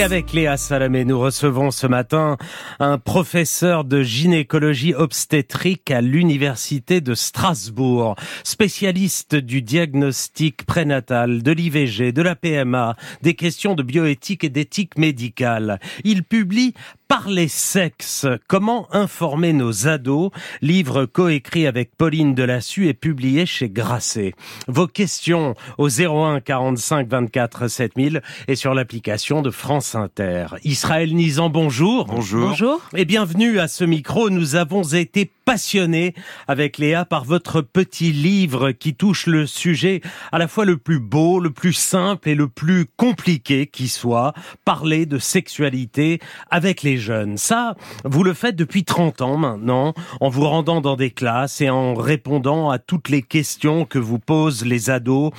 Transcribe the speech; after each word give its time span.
Avec 0.00 0.32
Léa 0.32 0.56
Salamé, 0.56 1.04
nous 1.04 1.18
recevons 1.18 1.72
ce 1.72 1.88
matin 1.88 2.36
un 2.78 2.98
professeur 2.98 3.82
de 3.82 4.04
gynécologie 4.04 4.94
obstétrique 4.94 5.90
à 5.90 6.00
l'université 6.00 7.00
de 7.00 7.14
Strasbourg, 7.14 8.14
spécialiste 8.44 9.34
du 9.34 9.60
diagnostic 9.60 10.64
prénatal, 10.66 11.42
de 11.42 11.50
l'IVG, 11.50 12.12
de 12.12 12.22
la 12.22 12.36
PMA, 12.36 12.94
des 13.22 13.34
questions 13.34 13.74
de 13.74 13.82
bioéthique 13.82 14.44
et 14.44 14.50
d'éthique 14.50 14.96
médicale. 14.96 15.80
Il 16.04 16.22
publie 16.22 16.74
par 17.08 17.28
les 17.28 17.48
sexes, 17.48 18.26
comment 18.48 18.86
informer 18.94 19.54
nos 19.54 19.88
ados, 19.88 20.30
livre 20.60 21.06
coécrit 21.06 21.66
avec 21.66 21.96
Pauline 21.96 22.34
Delassus 22.34 22.86
et 22.86 22.94
publié 22.94 23.46
chez 23.46 23.70
Grasset. 23.70 24.34
Vos 24.68 24.86
questions 24.86 25.54
au 25.78 25.88
01 25.88 26.40
45 26.40 27.08
24 27.08 27.66
7000 27.66 28.22
et 28.46 28.56
sur 28.56 28.74
l'application 28.74 29.40
de 29.40 29.50
France 29.50 29.87
Inter. 29.94 30.46
Israël 30.64 31.14
Nizan, 31.14 31.50
bonjour. 31.50 32.06
Bonjour. 32.06 32.48
Bonjour. 32.48 32.80
Et 32.94 33.04
bienvenue 33.04 33.58
à 33.58 33.68
ce 33.68 33.84
micro. 33.84 34.30
Nous 34.30 34.56
avons 34.56 34.82
été 34.82 35.30
passionnés 35.44 36.14
avec 36.46 36.78
Léa 36.78 37.04
par 37.04 37.24
votre 37.24 37.62
petit 37.62 38.12
livre 38.12 38.72
qui 38.72 38.94
touche 38.94 39.26
le 39.26 39.46
sujet 39.46 40.02
à 40.30 40.38
la 40.38 40.46
fois 40.48 40.64
le 40.64 40.76
plus 40.76 41.00
beau, 41.00 41.40
le 41.40 41.50
plus 41.50 41.72
simple 41.72 42.28
et 42.28 42.34
le 42.34 42.48
plus 42.48 42.86
compliqué 42.96 43.66
qui 43.66 43.88
soit, 43.88 44.34
parler 44.64 45.06
de 45.06 45.18
sexualité 45.18 46.20
avec 46.50 46.82
les 46.82 46.98
jeunes. 46.98 47.38
Ça, 47.38 47.76
vous 48.04 48.24
le 48.24 48.34
faites 48.34 48.56
depuis 48.56 48.84
30 48.84 49.22
ans 49.22 49.36
maintenant, 49.36 49.94
en 50.20 50.28
vous 50.28 50.46
rendant 50.46 50.80
dans 50.80 50.96
des 50.96 51.10
classes 51.10 51.60
et 51.60 51.70
en 51.70 51.94
répondant 51.94 52.70
à 52.70 52.78
toutes 52.78 53.08
les 53.08 53.22
questions 53.22 53.84
que 53.84 53.98
vous 53.98 54.18
posent 54.18 54.64
les 54.64 54.90
ados 54.90 55.32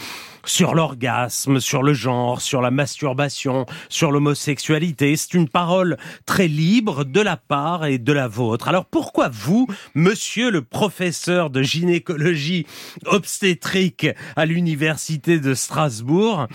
sur 0.45 0.75
l'orgasme, 0.75 1.59
sur 1.59 1.84
le 1.84 1.93
genre, 1.93 2.41
sur 2.41 2.61
la 2.61 2.71
masturbation, 2.71 3.66
sur 3.89 4.11
l'homosexualité. 4.11 5.15
C'est 5.15 5.34
une 5.34 5.49
parole 5.49 5.98
très 6.25 6.48
libre 6.48 7.03
de 7.03 7.21
la 7.21 7.38
part 7.38 7.85
et 7.85 7.98
de 7.98 8.13
la 8.13 8.27
vôtre. 8.27 8.68
Alors 8.68 8.85
pourquoi 8.85 9.29
vous, 9.29 9.68
monsieur 9.96 10.51
le 10.51 10.62
professeur 10.62 11.49
de 11.49 11.62
gynécologie 11.62 12.65
obstétrique 13.05 14.07
à 14.35 14.46
l'université 14.46 15.40
de 15.40 15.54
Strasbourg, 15.54 16.48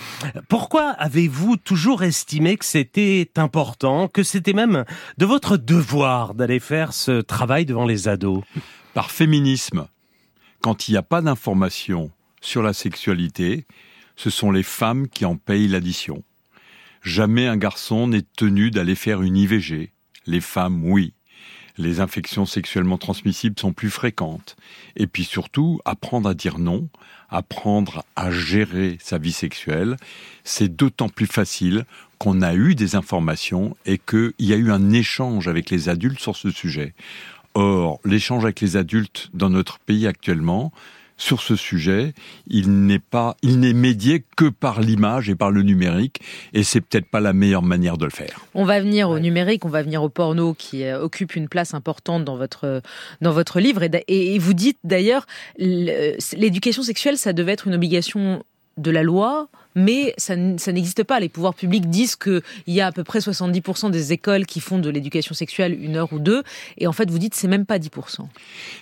pourquoi 0.48 0.90
avez-vous 0.90 1.56
toujours 1.56 2.02
estimé 2.02 2.56
que 2.56 2.64
c'était 2.64 3.30
important, 3.36 4.08
que 4.08 4.22
c'était 4.22 4.52
même 4.52 4.84
de 5.18 5.26
votre 5.26 5.56
devoir 5.56 6.34
d'aller 6.34 6.60
faire 6.60 6.92
ce 6.92 7.20
travail 7.20 7.64
devant 7.64 7.86
les 7.86 8.08
ados? 8.08 8.42
Par 8.94 9.10
féminisme, 9.10 9.88
quand 10.60 10.88
il 10.88 10.92
n'y 10.92 10.98
a 10.98 11.02
pas 11.02 11.20
d'information 11.20 12.10
sur 12.44 12.62
la 12.62 12.74
sexualité, 12.74 13.64
ce 14.16 14.30
sont 14.30 14.50
les 14.50 14.62
femmes 14.62 15.08
qui 15.08 15.24
en 15.24 15.36
payent 15.36 15.66
l'addition. 15.66 16.22
Jamais 17.02 17.46
un 17.46 17.56
garçon 17.56 18.06
n'est 18.06 18.26
tenu 18.36 18.70
d'aller 18.70 18.94
faire 18.94 19.22
une 19.22 19.36
IVG. 19.36 19.90
Les 20.26 20.40
femmes, 20.40 20.84
oui. 20.84 21.14
Les 21.76 22.00
infections 22.00 22.46
sexuellement 22.46 22.98
transmissibles 22.98 23.58
sont 23.58 23.72
plus 23.72 23.90
fréquentes. 23.90 24.56
Et 24.94 25.06
puis 25.06 25.24
surtout, 25.24 25.80
apprendre 25.84 26.28
à 26.28 26.34
dire 26.34 26.58
non, 26.58 26.88
apprendre 27.30 28.04
à 28.14 28.30
gérer 28.30 28.98
sa 29.00 29.18
vie 29.18 29.32
sexuelle, 29.32 29.96
c'est 30.44 30.76
d'autant 30.76 31.08
plus 31.08 31.26
facile 31.26 31.84
qu'on 32.18 32.42
a 32.42 32.54
eu 32.54 32.74
des 32.74 32.94
informations 32.94 33.74
et 33.86 33.98
qu'il 33.98 34.34
y 34.38 34.52
a 34.52 34.56
eu 34.56 34.70
un 34.70 34.92
échange 34.92 35.48
avec 35.48 35.70
les 35.70 35.88
adultes 35.88 36.20
sur 36.20 36.36
ce 36.36 36.50
sujet. 36.50 36.94
Or, 37.54 38.00
l'échange 38.04 38.44
avec 38.44 38.60
les 38.60 38.76
adultes 38.76 39.30
dans 39.32 39.50
notre 39.50 39.78
pays 39.78 40.06
actuellement, 40.06 40.72
sur 41.16 41.42
ce 41.42 41.54
sujet, 41.54 42.12
il 42.48 42.86
n'est 42.86 42.98
pas, 42.98 43.36
il 43.42 43.60
n'est 43.60 43.72
médié 43.72 44.24
que 44.36 44.48
par 44.48 44.80
l'image 44.80 45.30
et 45.30 45.34
par 45.36 45.50
le 45.50 45.62
numérique, 45.62 46.20
et 46.52 46.64
c'est 46.64 46.80
peut-être 46.80 47.06
pas 47.06 47.20
la 47.20 47.32
meilleure 47.32 47.62
manière 47.62 47.96
de 47.96 48.04
le 48.04 48.10
faire. 48.10 48.44
On 48.54 48.64
va 48.64 48.80
venir 48.80 49.08
au 49.08 49.18
numérique, 49.20 49.64
on 49.64 49.68
va 49.68 49.82
venir 49.82 50.02
au 50.02 50.08
porno 50.08 50.54
qui 50.54 50.82
euh, 50.84 51.00
occupe 51.00 51.36
une 51.36 51.48
place 51.48 51.72
importante 51.72 52.24
dans 52.24 52.36
votre 52.36 52.82
dans 53.20 53.32
votre 53.32 53.60
livre, 53.60 53.82
et, 53.84 54.34
et 54.34 54.38
vous 54.38 54.54
dites 54.54 54.78
d'ailleurs 54.82 55.26
le- 55.58 56.16
l'éducation 56.36 56.82
sexuelle, 56.82 57.16
ça 57.16 57.32
devait 57.32 57.52
être 57.52 57.68
une 57.68 57.74
obligation 57.74 58.42
de 58.76 58.90
la 58.90 59.04
loi, 59.04 59.48
mais 59.74 60.14
ça, 60.16 60.36
n'existe 60.36 61.04
pas. 61.04 61.20
Les 61.20 61.28
pouvoirs 61.28 61.54
publics 61.54 61.88
disent 61.88 62.16
qu'il 62.16 62.42
y 62.66 62.80
a 62.80 62.86
à 62.86 62.92
peu 62.92 63.04
près 63.04 63.18
70% 63.18 63.90
des 63.90 64.12
écoles 64.12 64.46
qui 64.46 64.60
font 64.60 64.78
de 64.78 64.90
l'éducation 64.90 65.34
sexuelle 65.34 65.76
une 65.82 65.96
heure 65.96 66.12
ou 66.12 66.18
deux, 66.18 66.42
et 66.78 66.86
en 66.86 66.92
fait 66.92 67.10
vous 67.10 67.18
dites 67.18 67.34
c'est 67.34 67.48
même 67.48 67.66
pas 67.66 67.78
10%. 67.78 68.26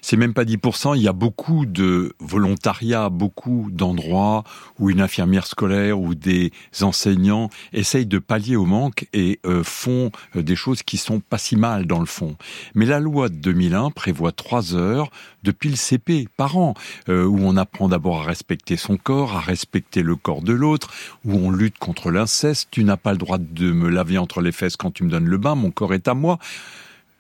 C'est 0.00 0.16
même 0.16 0.34
pas 0.34 0.44
10%. 0.44 0.97
Il 0.97 1.03
y 1.03 1.08
a 1.08 1.12
beaucoup 1.12 1.66
de 1.66 2.14
volontariat, 2.20 3.08
beaucoup 3.08 3.69
d'endroits 3.70 4.44
où 4.78 4.91
une 4.91 5.00
infirmière 5.00 5.47
scolaire 5.47 6.00
ou 6.00 6.14
des 6.14 6.53
enseignants 6.80 7.50
essayent 7.72 8.06
de 8.06 8.19
pallier 8.19 8.56
au 8.56 8.64
manque 8.64 9.06
et 9.12 9.41
euh, 9.47 9.62
font 9.64 10.10
euh, 10.36 10.42
des 10.42 10.56
choses 10.56 10.82
qui 10.82 10.97
sont 10.97 11.20
pas 11.20 11.38
si 11.38 11.56
mal 11.56 11.86
dans 11.86 12.00
le 12.00 12.06
fond. 12.06 12.36
Mais 12.74 12.86
la 12.86 13.00
loi 13.00 13.28
de 13.28 13.36
2001 13.36 13.91
prévoit 13.91 14.32
trois 14.32 14.74
heures 14.74 15.10
depuis 15.42 15.70
le 15.70 15.76
CP 15.76 16.28
par 16.36 16.56
an, 16.56 16.74
euh, 17.09 17.24
où 17.24 17.38
on 17.41 17.56
apprend 17.56 17.88
d'abord 17.88 18.22
à 18.22 18.24
respecter 18.24 18.76
son 18.76 18.97
corps, 18.97 19.36
à 19.36 19.41
respecter 19.41 20.03
le 20.03 20.16
corps 20.16 20.42
de 20.42 20.53
l'autre, 20.53 20.81
où 21.25 21.34
on 21.34 21.50
lutte 21.50 21.78
contre 21.78 22.10
l'inceste. 22.10 22.69
Tu 22.70 22.84
n'as 22.84 22.97
pas 22.97 23.12
le 23.12 23.19
droit 23.19 23.38
de 23.38 23.72
me 23.72 23.88
laver 23.88 24.19
entre 24.19 24.41
les 24.41 24.53
fesses 24.53 24.76
quand 24.76 24.93
tu 24.93 25.04
me 25.04 25.10
donnes 25.10 25.26
le 25.26 25.38
bain, 25.38 25.54
mon 25.54 25.70
corps 25.70 25.94
est 25.94 26.09
à 26.09 26.15
moi. 26.15 26.38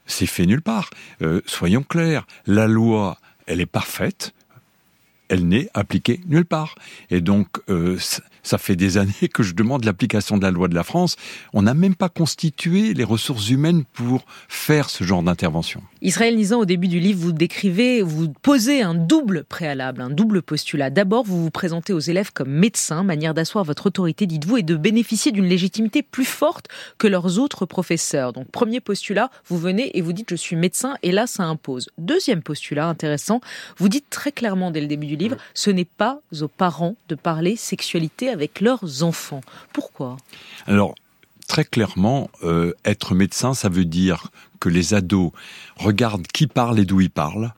C'est 0.06 0.26
fait 0.26 0.46
nulle 0.46 0.62
part. 0.62 0.90
Euh, 1.22 1.40
soyons 1.46 1.82
clairs, 1.82 2.26
la 2.46 2.66
loi, 2.66 3.18
elle 3.46 3.60
est 3.60 3.66
parfaite, 3.66 4.34
elle 5.28 5.48
n'est 5.48 5.68
appliquée 5.74 6.20
nulle 6.26 6.44
part. 6.44 6.74
Et 7.10 7.20
donc, 7.20 7.48
euh, 7.68 7.98
ça 8.42 8.58
fait 8.58 8.76
des 8.76 8.98
années 8.98 9.28
que 9.32 9.42
je 9.42 9.54
demande 9.54 9.84
l'application 9.84 10.36
de 10.36 10.42
la 10.42 10.50
loi 10.50 10.68
de 10.68 10.74
la 10.74 10.84
France. 10.84 11.16
On 11.52 11.62
n'a 11.62 11.74
même 11.74 11.94
pas 11.94 12.08
constitué 12.08 12.94
les 12.94 13.04
ressources 13.04 13.50
humaines 13.50 13.84
pour 13.92 14.24
faire 14.48 14.90
ce 14.90 15.04
genre 15.04 15.22
d'intervention. 15.22 15.82
Israël 16.00 16.36
Nizan, 16.36 16.58
au 16.58 16.64
début 16.64 16.88
du 16.88 16.98
livre, 16.98 17.20
vous 17.20 17.32
décrivez, 17.32 18.02
vous 18.02 18.28
posez 18.42 18.82
un 18.82 18.94
double 18.94 19.44
préalable, 19.44 20.02
un 20.02 20.10
double 20.10 20.42
postulat. 20.42 20.90
D'abord, 20.90 21.24
vous 21.24 21.44
vous 21.44 21.50
présentez 21.50 21.92
aux 21.92 22.00
élèves 22.00 22.32
comme 22.32 22.50
médecins, 22.50 23.04
manière 23.04 23.34
d'asseoir 23.34 23.64
votre 23.64 23.86
autorité, 23.86 24.26
dites-vous, 24.26 24.58
et 24.58 24.62
de 24.62 24.74
bénéficier 24.74 25.30
d'une 25.30 25.46
légitimité 25.46 26.02
plus 26.02 26.24
forte 26.24 26.66
que 26.98 27.06
leurs 27.06 27.38
autres 27.38 27.66
professeurs. 27.66 28.32
Donc, 28.32 28.50
premier 28.50 28.80
postulat, 28.80 29.30
vous 29.46 29.58
venez 29.58 29.96
et 29.96 30.00
vous 30.00 30.12
dites 30.12 30.30
je 30.30 30.36
suis 30.36 30.56
médecin, 30.56 30.96
et 31.02 31.12
là, 31.12 31.28
ça 31.28 31.44
impose. 31.44 31.88
Deuxième 31.98 32.42
postulat, 32.42 32.88
intéressant, 32.88 33.40
vous 33.76 33.88
dites 33.88 34.10
très 34.10 34.32
clairement 34.32 34.72
dès 34.72 34.80
le 34.80 34.88
début 34.88 35.06
du 35.06 35.16
livre, 35.16 35.36
ce 35.54 35.70
n'est 35.70 35.84
pas 35.84 36.20
aux 36.40 36.48
parents 36.48 36.96
de 37.08 37.14
parler 37.14 37.54
sexualité 37.54 38.31
avec 38.32 38.60
leurs 38.60 39.02
enfants. 39.02 39.42
Pourquoi? 39.72 40.16
Alors, 40.66 40.94
très 41.46 41.64
clairement, 41.64 42.30
euh, 42.44 42.72
être 42.84 43.14
médecin, 43.14 43.54
ça 43.54 43.68
veut 43.68 43.84
dire 43.84 44.28
que 44.60 44.68
les 44.68 44.94
ados 44.94 45.32
regardent 45.76 46.26
qui 46.26 46.46
parle 46.46 46.78
et 46.78 46.84
d'où 46.84 47.00
ils 47.00 47.10
parlent. 47.10 47.52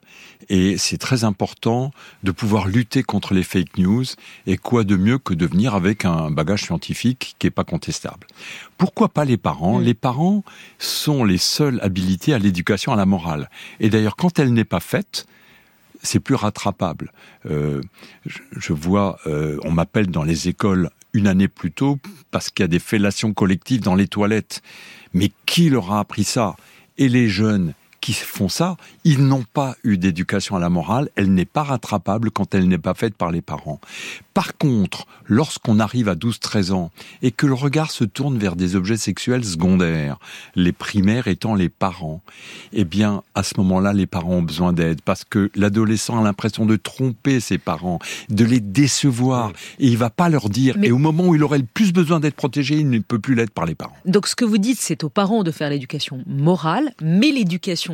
Et 0.49 0.77
c'est 0.79 0.99
très 0.99 1.25
important 1.25 1.91
de 2.23 2.31
pouvoir 2.31 2.67
lutter 2.67 3.03
contre 3.03 3.35
les 3.35 3.43
fake 3.43 3.79
news. 3.79 4.05
Et 4.47 4.57
quoi 4.57 4.85
de 4.85 4.97
mieux 4.97 5.19
que 5.19 5.35
de 5.35 5.47
venir 5.47 5.75
avec 5.75 6.05
un 6.05 6.31
bagage 6.31 6.63
scientifique 6.63 7.37
qui 7.39 7.47
n'est 7.47 7.51
pas 7.51 7.65
contestable. 7.65 8.27
Pourquoi 8.77 9.09
pas 9.09 9.25
les 9.25 9.37
parents? 9.37 9.79
Mm. 9.79 9.85
Les 9.85 9.95
parents 9.95 10.45
sont 10.79 11.25
les 11.25 11.39
seuls 11.39 11.79
habilités 11.83 12.35
à 12.35 12.39
l'éducation 12.39 12.93
à 12.93 12.97
la 12.97 13.07
morale. 13.07 13.49
Et 13.81 13.89
d'ailleurs, 13.89 14.17
quand 14.17 14.39
elle 14.39 14.53
n'est 14.53 14.65
pas 14.65 14.81
faite, 14.81 15.27
c'est 16.05 16.21
plus 16.21 16.37
rattrapable. 16.37 17.13
Euh, 17.51 17.81
je, 18.27 18.39
je 18.53 18.73
vois, 18.73 19.19
euh, 19.27 19.59
on 19.65 19.73
m'appelle 19.73 20.07
dans 20.07 20.23
les 20.23 20.49
écoles 20.49 20.91
une 21.13 21.27
année 21.27 21.49
plus 21.49 21.73
tôt 21.73 21.99
parce 22.31 22.51
qu'il 22.51 22.63
y 22.63 22.65
a 22.65 22.69
des 22.69 22.79
fellations 22.79 23.33
collectives 23.33 23.81
dans 23.81 23.95
les 23.95 24.07
toilettes. 24.07 24.63
Mais 25.13 25.33
qui 25.47 25.71
leur 25.71 25.93
a 25.93 26.01
appris 26.01 26.25
ça? 26.25 26.57
Et 26.99 27.09
les 27.09 27.29
jeunes 27.29 27.75
qui 28.05 28.13
font 28.13 28.51
ça, 28.51 28.77
ils 29.05 29.25
n'ont 29.27 29.45
pas 29.55 29.77
eu 29.83 29.97
d'éducation 29.97 30.57
à 30.57 30.59
la 30.59 30.69
morale, 30.69 31.09
elle 31.17 31.33
n'est 31.33 31.47
pas 31.47 31.63
rattrapable 31.63 32.31
quand 32.31 32.55
elle 32.55 32.69
n'est 32.69 32.77
pas 32.77 32.93
faite 32.93 33.15
par 33.15 33.31
les 33.31 33.41
parents. 33.41 33.81
Par 34.35 34.59
contre, 34.59 35.07
lorsqu'on 35.27 35.79
arrive 35.81 36.11
à 36.11 36.15
12-13 36.15 36.73
ans 36.73 36.91
et 37.23 37.31
que 37.31 37.47
le 37.47 37.55
regard 37.55 37.91
se 37.91 38.05
tourne 38.05 38.37
vers 38.37 38.57
des 38.57 38.77
objets 38.77 38.99
sexuels 38.99 39.43
secondaires, 39.45 40.19
les 40.55 40.73
primaires 40.73 41.29
étant 41.29 41.55
les 41.55 41.71
parents, 41.71 42.21
eh 42.75 42.85
bien, 42.85 43.23
à 43.35 43.43
ce 43.43 43.55
moment-là, 43.59 43.95
les 43.95 44.07
parents 44.07 44.35
ont 44.35 44.43
besoin 44.43 44.75
d'aide 44.75 45.01
parce 45.03 45.25
que 45.25 45.51
l'adolescent 45.55 46.19
a 46.21 46.23
l'impression 46.23 46.67
de 46.67 46.77
tromper 46.77 47.41
ses 47.41 47.57
parents, 47.59 48.01
de 48.29 48.45
les 48.45 48.61
décevoir 48.61 49.51
et 49.79 49.87
il 49.87 49.97
va 49.97 50.11
pas 50.11 50.29
leur 50.29 50.51
dire. 50.51 50.75
Mais- 50.79 50.89
Et 50.89 50.93
au 50.93 50.99
moment 50.99 51.29
où 51.29 51.35
il 51.37 51.43
aurait 51.43 51.59
le 51.59 51.65
plus 51.73 51.93
besoin 51.95 52.21
d'être 52.21 52.35
protégé, 52.37 52.75
il 52.77 52.91
ne 52.91 52.99
peut 52.99 53.19
plus 53.21 53.35
l'être 53.35 53.53
par 53.55 53.65
les 53.65 53.75
parents. 53.75 53.97
Donc 54.05 54.27
ce 54.27 54.37
que 54.37 54.45
vous 54.45 54.59
dites, 54.59 54.79
c'est 54.81 55.05
aux 55.05 55.09
parents 55.09 55.43
de 55.43 55.51
faire 55.53 55.71
l'éducation 55.71 56.23
morale, 56.27 56.93
mais 57.01 57.31
l'éducation 57.31 57.94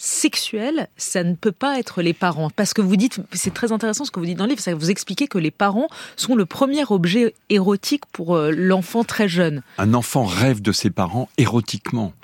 sexuel, 0.00 0.88
ça 0.96 1.22
ne 1.22 1.34
peut 1.34 1.52
pas 1.52 1.78
être 1.78 2.00
les 2.00 2.14
parents. 2.14 2.48
Parce 2.50 2.72
que 2.72 2.80
vous 2.80 2.96
dites, 2.96 3.20
c'est 3.32 3.52
très 3.52 3.70
intéressant 3.70 4.04
ce 4.04 4.10
que 4.10 4.18
vous 4.18 4.26
dites 4.26 4.38
dans 4.38 4.44
le 4.44 4.50
livre, 4.50 4.62
ça 4.62 4.74
vous 4.74 4.90
expliquez 4.90 5.28
que 5.28 5.38
les 5.38 5.50
parents 5.50 5.88
sont 6.16 6.34
le 6.34 6.46
premier 6.46 6.82
objet 6.88 7.34
érotique 7.50 8.06
pour 8.06 8.34
euh, 8.34 8.50
l'enfant 8.50 9.04
très 9.04 9.28
jeune. 9.28 9.62
Un 9.76 9.92
enfant 9.92 10.24
rêve 10.24 10.62
de 10.62 10.72
ses 10.72 10.90
parents 10.90 11.28
érotiquement. 11.36 12.14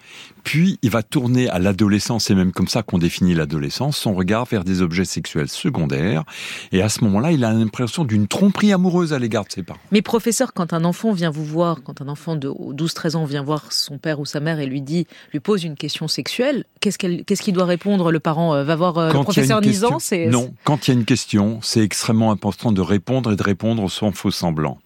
Puis 0.44 0.78
il 0.82 0.90
va 0.90 1.02
tourner 1.02 1.49
à 1.49 1.58
l'adolescence, 1.58 2.26
c'est 2.26 2.34
même 2.34 2.52
comme 2.52 2.69
ça 2.69 2.84
qu'on 2.84 2.99
définit 2.99 3.34
l'adolescence, 3.34 3.96
son 3.96 4.14
regard 4.14 4.44
vers 4.44 4.62
des 4.62 4.81
objets 4.81 5.05
sexuels 5.05 5.49
secondaires. 5.49 6.22
Et 6.70 6.82
à 6.82 6.88
ce 6.88 7.02
moment-là, 7.02 7.32
il 7.32 7.44
a 7.44 7.52
l'impression 7.52 8.05
d'une 8.05 8.29
tromperie 8.29 8.72
amoureuse 8.72 9.12
à 9.12 9.19
l'égard 9.19 9.44
de 9.44 9.50
ses 9.50 9.64
parents. 9.64 9.81
Mais 9.90 10.02
professeur, 10.02 10.52
quand 10.55 10.72
un 10.72 10.84
enfant 10.84 11.12
vient 11.12 11.31
vous 11.31 11.44
voir, 11.44 11.82
quand 11.82 12.00
un 12.00 12.06
enfant 12.06 12.37
de 12.37 12.49
12-13 12.49 13.17
ans 13.17 13.25
vient 13.25 13.43
voir 13.43 13.72
son 13.72 13.99
père 13.99 14.20
ou 14.20 14.25
sa 14.25 14.38
mère 14.38 14.61
et 14.61 14.67
lui 14.67 14.82
dit, 14.82 15.08
lui 15.32 15.40
pose 15.40 15.64
une 15.64 15.75
question 15.75 16.06
sexuelle, 16.06 16.64
qu'est-ce 16.81 16.99
qu'il 17.43 17.55
doit 17.55 17.65
répondre 17.66 18.10
Le 18.10 18.20
parent 18.20 18.54
euh, 18.54 18.64
va 18.64 18.76
voir 18.76 18.98
euh, 18.98 19.12
le 19.12 19.22
professeur 19.22 19.60
Nizan 19.60 19.98
Non, 20.28 20.54
quand 20.64 20.86
il 20.86 20.90
y 20.92 20.96
a 20.96 20.98
une 20.98 21.04
question, 21.04 21.60
c'est 21.62 21.82
extrêmement 21.82 22.30
important 22.30 22.72
de 22.72 22.80
répondre 22.80 23.32
et 23.32 23.36
de 23.36 23.42
répondre 23.42 23.90
sans 23.90 24.12
faux 24.12 24.30
semblant. 24.30 24.78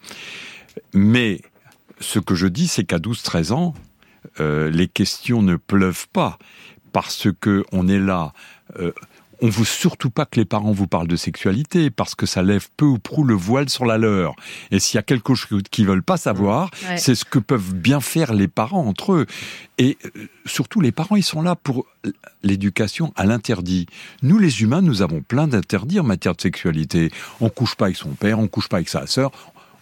Mais 0.92 1.40
ce 2.00 2.18
que 2.18 2.34
je 2.34 2.46
dis, 2.46 2.66
c'est 2.66 2.84
qu'à 2.84 2.98
12-13 2.98 3.52
ans, 3.52 3.74
euh, 4.40 4.70
les 4.70 4.88
questions 4.88 5.42
ne 5.42 5.56
pleuvent 5.56 6.08
pas 6.12 6.38
parce 6.92 7.28
que 7.40 7.64
on 7.72 7.88
est 7.88 7.98
là. 7.98 8.32
Euh, 8.78 8.92
on 9.42 9.48
veut 9.48 9.64
surtout 9.64 10.10
pas 10.10 10.26
que 10.26 10.38
les 10.38 10.44
parents 10.44 10.72
vous 10.72 10.86
parlent 10.86 11.08
de 11.08 11.16
sexualité 11.16 11.90
parce 11.90 12.14
que 12.14 12.26
ça 12.26 12.42
lève 12.42 12.68
peu 12.76 12.84
ou 12.84 12.98
prou 12.98 13.24
le 13.24 13.34
voile 13.34 13.68
sur 13.68 13.84
la 13.84 13.98
leur. 13.98 14.34
Et 14.70 14.78
s'il 14.78 14.96
y 14.96 14.98
a 14.98 15.02
quelque 15.02 15.34
chose 15.34 15.62
qu'ils 15.70 15.86
veulent 15.86 16.02
pas 16.02 16.16
savoir, 16.16 16.66
mmh. 16.66 16.96
c'est 16.96 17.14
ce 17.14 17.24
que 17.24 17.38
peuvent 17.38 17.74
bien 17.74 18.00
faire 18.00 18.34
les 18.34 18.48
parents 18.48 18.86
entre 18.86 19.12
eux. 19.12 19.26
Et 19.78 19.96
euh, 20.04 20.28
surtout, 20.44 20.80
les 20.80 20.92
parents, 20.92 21.16
ils 21.16 21.22
sont 21.22 21.42
là 21.42 21.56
pour 21.56 21.86
l'éducation 22.42 23.12
à 23.16 23.24
l'interdit. 23.24 23.86
Nous, 24.22 24.38
les 24.38 24.62
humains, 24.62 24.82
nous 24.82 25.02
avons 25.02 25.22
plein 25.22 25.46
d'interdits 25.46 26.00
en 26.00 26.04
matière 26.04 26.34
de 26.34 26.40
sexualité. 26.40 27.10
On 27.40 27.48
couche 27.48 27.74
pas 27.74 27.86
avec 27.86 27.96
son 27.96 28.10
père, 28.10 28.38
on 28.38 28.48
couche 28.48 28.68
pas 28.68 28.76
avec 28.76 28.88
sa 28.88 29.06
sœur, 29.06 29.30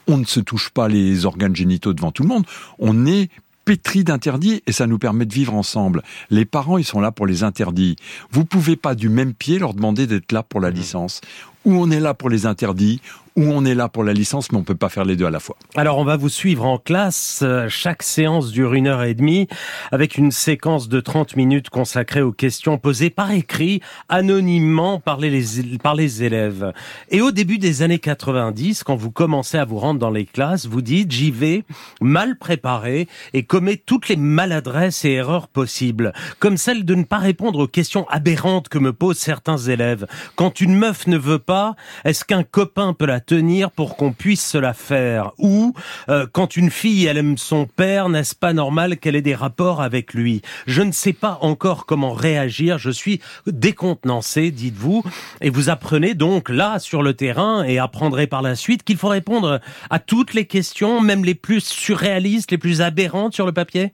on 0.07 0.19
ne 0.19 0.25
se 0.25 0.41
touche 0.41 0.71
pas 0.71 0.89
les 0.89 1.27
organes 1.27 1.55
génitaux 1.55 1.93
devant 1.93 2.13
tout 2.13 2.23
le 2.23 2.29
monde. 2.29 2.47
On 2.79 3.07
est 3.07 3.31
pétri 3.69 4.03
d'interdits 4.03 4.63
et 4.67 4.73
ça 4.73 4.87
nous 4.87 4.97
permet 4.97 5.27
de 5.27 5.35
vivre 5.35 5.53
ensemble. 5.53 6.03
Les 6.31 6.47
parents, 6.47 6.79
ils 6.79 6.87
sont 6.87 7.01
là 7.01 7.13
pour 7.13 7.27
les 7.27 7.43
interdits. 7.43 7.97
Vous 8.31 8.47
pouvez 8.47 8.77
pas 8.77 8.95
du 8.95 9.11
même 9.11 9.35
pied 9.35 9.59
leur 9.59 9.75
demander 9.75 10.07
d'être 10.07 10.33
là 10.33 10.43
pour 10.43 10.59
la 10.61 10.71
mmh. 10.71 10.75
licence. 10.75 11.21
Ou 11.67 11.75
on 11.75 11.91
est 11.91 12.01
là 12.01 12.15
pour 12.15 12.31
les 12.31 12.47
interdits, 12.47 13.03
où 13.39 13.53
on 13.53 13.65
est 13.65 13.75
là 13.75 13.89
pour 13.89 14.03
la 14.03 14.13
licence, 14.13 14.51
mais 14.51 14.59
on 14.59 14.65
peut 14.65 14.75
pas 14.75 14.89
faire 14.89 15.05
les 15.05 15.15
deux 15.15 15.27
à 15.27 15.31
la 15.31 15.39
fois. 15.39 15.57
Alors 15.77 15.99
on 15.99 16.05
va 16.05 16.17
vous 16.17 16.29
suivre 16.29 16.67
en 16.67 16.77
classe. 16.77 17.45
Chaque 17.69 18.03
séance 18.03 18.51
dure 18.51 18.75
une 18.75 18.89
heure 18.89 19.05
et 19.05 19.15
demie, 19.15 19.47
avec 19.93 20.19
une 20.19 20.33
séquence 20.33 20.89
de 20.89 20.99
30 20.99 21.37
minutes 21.37 21.71
consacrée 21.71 22.21
aux 22.21 22.33
questions 22.33 22.79
posées 22.79 23.11
par 23.11 23.31
écrit, 23.31 23.81
anonymement 24.09 24.99
par 24.99 25.19
les, 25.19 25.45
par 25.81 25.95
les 25.95 26.25
élèves. 26.25 26.73
Et 27.11 27.21
au 27.21 27.31
début 27.31 27.59
des 27.59 27.83
années 27.83 28.01
90, 28.01 28.83
quand 28.83 28.97
vous 28.97 29.13
commencez 29.13 29.57
à 29.57 29.65
vous 29.65 29.79
rendre 29.79 30.01
dans 30.01 30.11
les 30.11 30.25
classes, 30.25 30.67
vous 30.67 30.83
dites 30.83 31.13
j'y 31.13 31.31
vais 31.31 31.63
mal 32.01 32.37
préparé 32.37 33.07
et 33.35 33.45
commets 33.45 33.77
toutes 33.77 34.09
les 34.09 34.17
maladresses 34.17 35.05
et 35.05 35.13
erreurs 35.13 35.47
possibles, 35.47 36.13
comme 36.41 36.57
celle 36.57 36.85
de 36.85 36.97
ne 36.97 37.05
pas 37.05 37.19
répondre 37.19 37.61
aux 37.61 37.69
questions 37.69 38.09
aberrantes 38.09 38.69
que 38.69 38.79
me 38.79 38.93
posent 38.93 39.19
certains 39.19 39.59
élèves. 39.59 40.07
Quand 40.35 40.61
une 40.61 40.75
meuf 40.75 41.07
ne 41.07 41.17
veut 41.17 41.39
pas, 41.39 41.77
est-ce 42.05 42.25
qu'un 42.25 42.43
copain 42.43 42.95
peut 42.95 43.07
la 43.07 43.21
tenir 43.29 43.71
pour 43.71 43.97
qu'on 43.97 44.13
puisse 44.13 44.45
se 44.45 44.59
la 44.59 44.73
faire 44.73 45.33
Ou 45.39 45.75
euh, 46.09 46.27
quand 46.33 46.57
une 46.57 46.71
fille 46.71 47.05
elle 47.05 47.19
aime 47.19 47.37
son 47.37 47.67
père, 47.67 48.09
n'est-ce 48.09 48.35
pas 48.35 48.55
normal 48.55 48.97
qu'elle 48.97 49.17
ait 49.17 49.23
des 49.23 49.35
rapports 49.35 49.83
avec 49.83 50.15
lui? 50.15 50.41
Je 50.67 50.81
ne 50.81 50.93
sais 50.93 51.13
pas 51.13 51.39
encore 51.43 51.85
comment 51.85 52.15
réagir. 52.15 52.79
Je 52.79 52.91
suis 52.91 53.21
décontenancé, 53.47 54.51
dites-vous, 54.51 55.05
et 55.43 55.51
vous 55.51 55.69
apprenez 55.69 56.15
donc 56.15 56.49
là 56.49 56.79
sur 56.79 57.03
le 57.03 57.13
terrain 57.13 57.63
et 57.65 57.79
apprendrez 57.79 58.27
par 58.27 58.41
la 58.41 58.57
suite 58.57 58.83
qu'il 58.83 58.97
faut 58.97 59.09
répondre 59.09 59.61
à 59.91 59.99
toutes 59.99 60.33
les 60.33 60.47
questions, 60.47 61.03
même 61.03 61.25
les 61.25 61.35
plus 61.35 61.61
surréalistes, 61.61 62.51
les 62.51 62.59
plus 62.59 62.81
aberrantes 62.81 63.35
sur 63.35 63.47
le 63.47 63.53
papier? 63.53 63.93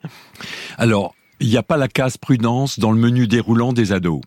Alors. 0.79 1.15
Il 1.41 1.49
n'y 1.49 1.57
a 1.57 1.65
pas 1.65 1.77
la 1.77 1.89
case 1.89 2.17
prudence 2.17 2.79
dans 2.79 2.93
le 2.93 2.99
menu 2.99 3.27
déroulant 3.27 3.73
des 3.73 3.91
ados 3.91 4.21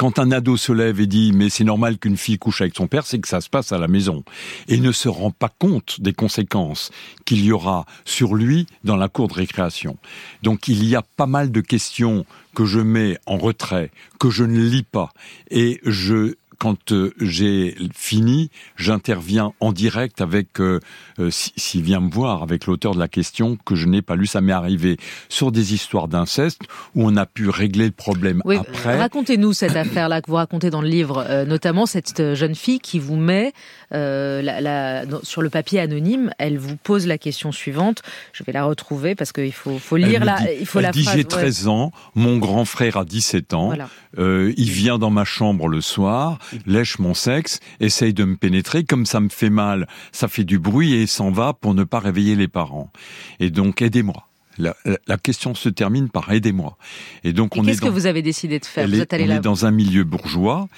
quand 0.00 0.18
un 0.18 0.32
ado 0.32 0.56
se 0.56 0.72
lève 0.72 0.98
et 0.98 1.06
dit 1.06 1.30
mais 1.34 1.50
c'est 1.50 1.62
normal 1.62 1.98
qu'une 1.98 2.16
fille 2.16 2.38
couche 2.38 2.62
avec 2.62 2.74
son 2.74 2.86
père, 2.86 3.04
c'est 3.04 3.18
que 3.18 3.28
ça 3.28 3.42
se 3.42 3.50
passe 3.50 3.70
à 3.70 3.76
la 3.76 3.86
maison 3.86 4.24
et 4.66 4.78
ne 4.78 4.92
se 4.92 5.10
rend 5.10 5.30
pas 5.30 5.50
compte 5.50 6.00
des 6.00 6.14
conséquences 6.14 6.90
qu'il 7.26 7.44
y 7.44 7.52
aura 7.52 7.84
sur 8.06 8.34
lui 8.34 8.66
dans 8.82 8.96
la 8.96 9.08
cour 9.08 9.28
de 9.28 9.34
récréation. 9.34 9.98
Donc 10.42 10.68
il 10.68 10.86
y 10.86 10.96
a 10.96 11.02
pas 11.02 11.26
mal 11.26 11.52
de 11.52 11.60
questions 11.60 12.24
que 12.54 12.64
je 12.64 12.80
mets 12.80 13.18
en 13.26 13.36
retrait, 13.36 13.90
que 14.18 14.30
je 14.30 14.44
ne 14.44 14.58
lis 14.58 14.84
pas 14.84 15.10
et 15.50 15.82
je 15.84 16.32
quand 16.60 16.92
euh, 16.92 17.12
j'ai 17.18 17.74
fini, 17.96 18.50
j'interviens 18.76 19.54
en 19.60 19.72
direct 19.72 20.20
avec, 20.20 20.60
euh, 20.60 20.78
euh, 21.18 21.30
s'il 21.30 21.82
vient 21.82 22.00
me 22.00 22.10
voir, 22.10 22.42
avec 22.42 22.66
l'auteur 22.66 22.94
de 22.94 22.98
la 22.98 23.08
question 23.08 23.56
que 23.64 23.74
je 23.74 23.86
n'ai 23.86 24.02
pas 24.02 24.14
lu, 24.14 24.26
ça 24.26 24.42
m'est 24.42 24.52
arrivé, 24.52 24.98
sur 25.30 25.52
des 25.52 25.72
histoires 25.72 26.06
d'inceste 26.06 26.60
où 26.94 27.08
on 27.08 27.16
a 27.16 27.24
pu 27.24 27.48
régler 27.48 27.86
le 27.86 27.92
problème 27.92 28.42
après. 28.46 28.98
Racontez-nous 28.98 29.54
cette 29.54 29.74
affaire-là 29.74 30.20
que 30.20 30.30
vous 30.30 30.36
racontez 30.36 30.68
dans 30.68 30.82
le 30.82 30.88
livre, 30.88 31.26
notamment 31.46 31.86
cette 31.86 32.34
jeune 32.34 32.54
fille 32.54 32.78
qui 32.78 32.98
vous 32.98 33.16
met 33.16 33.54
la, 33.90 35.04
sur 35.22 35.40
le 35.40 35.48
papier 35.48 35.80
anonyme, 35.80 36.30
elle 36.38 36.58
vous 36.58 36.76
pose 36.76 37.06
la 37.06 37.16
question 37.16 37.52
suivante. 37.52 38.02
Je 38.34 38.44
vais 38.44 38.52
la 38.52 38.64
retrouver 38.64 39.14
parce 39.14 39.32
qu'il 39.32 39.52
faut, 39.52 39.78
faut 39.78 39.96
lire 39.96 40.26
la, 40.26 40.52
il 40.52 40.66
faut 40.66 40.80
elle 40.80 40.86
la 40.86 40.92
dit, 40.92 41.08
J'ai 41.10 41.24
13 41.24 41.68
ans, 41.68 41.90
mon 42.14 42.36
grand 42.36 42.66
frère 42.66 42.98
a 42.98 43.06
17 43.06 43.54
ans, 43.54 43.72
il 44.18 44.70
vient 44.70 44.98
dans 44.98 45.10
ma 45.10 45.24
chambre 45.24 45.68
le 45.68 45.80
soir, 45.80 46.38
lèche 46.66 46.98
mon 46.98 47.14
sexe, 47.14 47.60
essaye 47.80 48.14
de 48.14 48.24
me 48.24 48.36
pénétrer, 48.36 48.84
comme 48.84 49.06
ça 49.06 49.20
me 49.20 49.28
fait 49.28 49.50
mal, 49.50 49.88
ça 50.12 50.28
fait 50.28 50.44
du 50.44 50.58
bruit 50.58 50.94
et 50.94 51.06
s'en 51.06 51.30
va 51.30 51.52
pour 51.52 51.74
ne 51.74 51.84
pas 51.84 52.00
réveiller 52.00 52.36
les 52.36 52.48
parents. 52.48 52.90
Et 53.38 53.50
donc 53.50 53.82
aidez-moi. 53.82 54.26
La, 54.58 55.16
question 55.16 55.54
se 55.54 55.68
termine 55.68 56.10
par 56.10 56.30
aidez-moi. 56.30 56.76
Et 57.24 57.32
donc 57.32 57.56
on 57.56 57.62
qu'est-ce 57.62 57.80
que 57.80 57.88
vous 57.88 58.06
avez 58.06 58.20
décidé 58.20 58.58
de 58.58 58.66
faire 58.66 58.86
Vous 58.86 59.00
êtes 59.00 59.12
allé 59.12 59.24
on 59.24 59.36
est 59.36 59.40
dans 59.40 59.64
un 59.64 59.70
milieu 59.70 60.04
bourgeois. 60.04 60.68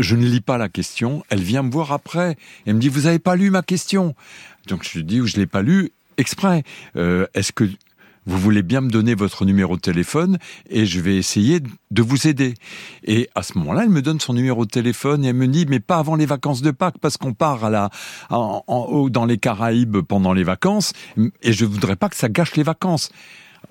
Je 0.00 0.16
ne 0.16 0.24
lis 0.26 0.40
pas 0.40 0.58
la 0.58 0.68
question. 0.68 1.24
Elle 1.28 1.42
vient 1.42 1.62
me 1.62 1.70
voir 1.70 1.92
après. 1.92 2.36
Elle 2.66 2.74
me 2.74 2.80
dit 2.80 2.88
vous 2.88 3.06
avez 3.06 3.18
pas 3.20 3.36
lu 3.36 3.50
ma 3.50 3.62
question? 3.62 4.16
Donc 4.66 4.82
je 4.82 4.98
lui 4.98 5.04
dis 5.04 5.20
je 5.24 5.36
l'ai 5.36 5.46
pas 5.46 5.62
lu 5.62 5.92
exprès. 6.16 6.64
Euh, 6.96 7.26
est-ce 7.34 7.52
que 7.52 7.68
vous 8.26 8.38
voulez 8.38 8.62
bien 8.62 8.80
me 8.80 8.90
donner 8.90 9.14
votre 9.14 9.44
numéro 9.44 9.76
de 9.76 9.80
téléphone 9.80 10.38
et 10.68 10.86
je 10.86 11.00
vais 11.00 11.16
essayer 11.16 11.60
de 11.60 12.02
vous 12.02 12.26
aider. 12.26 12.54
Et 13.04 13.28
à 13.34 13.42
ce 13.42 13.58
moment-là, 13.58 13.82
elle 13.84 13.90
me 13.90 14.02
donne 14.02 14.20
son 14.20 14.34
numéro 14.34 14.64
de 14.64 14.70
téléphone 14.70 15.24
et 15.24 15.28
elle 15.28 15.36
me 15.36 15.48
dit, 15.48 15.66
mais 15.68 15.80
pas 15.80 15.96
avant 15.96 16.16
les 16.16 16.26
vacances 16.26 16.62
de 16.62 16.70
Pâques, 16.70 16.98
parce 17.00 17.16
qu'on 17.16 17.34
part 17.34 17.64
à 17.64 17.70
la, 17.70 17.90
en, 18.28 18.62
haut 18.68 19.10
dans 19.10 19.24
les 19.24 19.38
Caraïbes 19.38 19.98
pendant 19.98 20.32
les 20.32 20.44
vacances, 20.44 20.92
et 21.42 21.52
je 21.52 21.64
voudrais 21.64 21.96
pas 21.96 22.08
que 22.08 22.16
ça 22.16 22.28
gâche 22.28 22.56
les 22.56 22.62
vacances. 22.62 23.10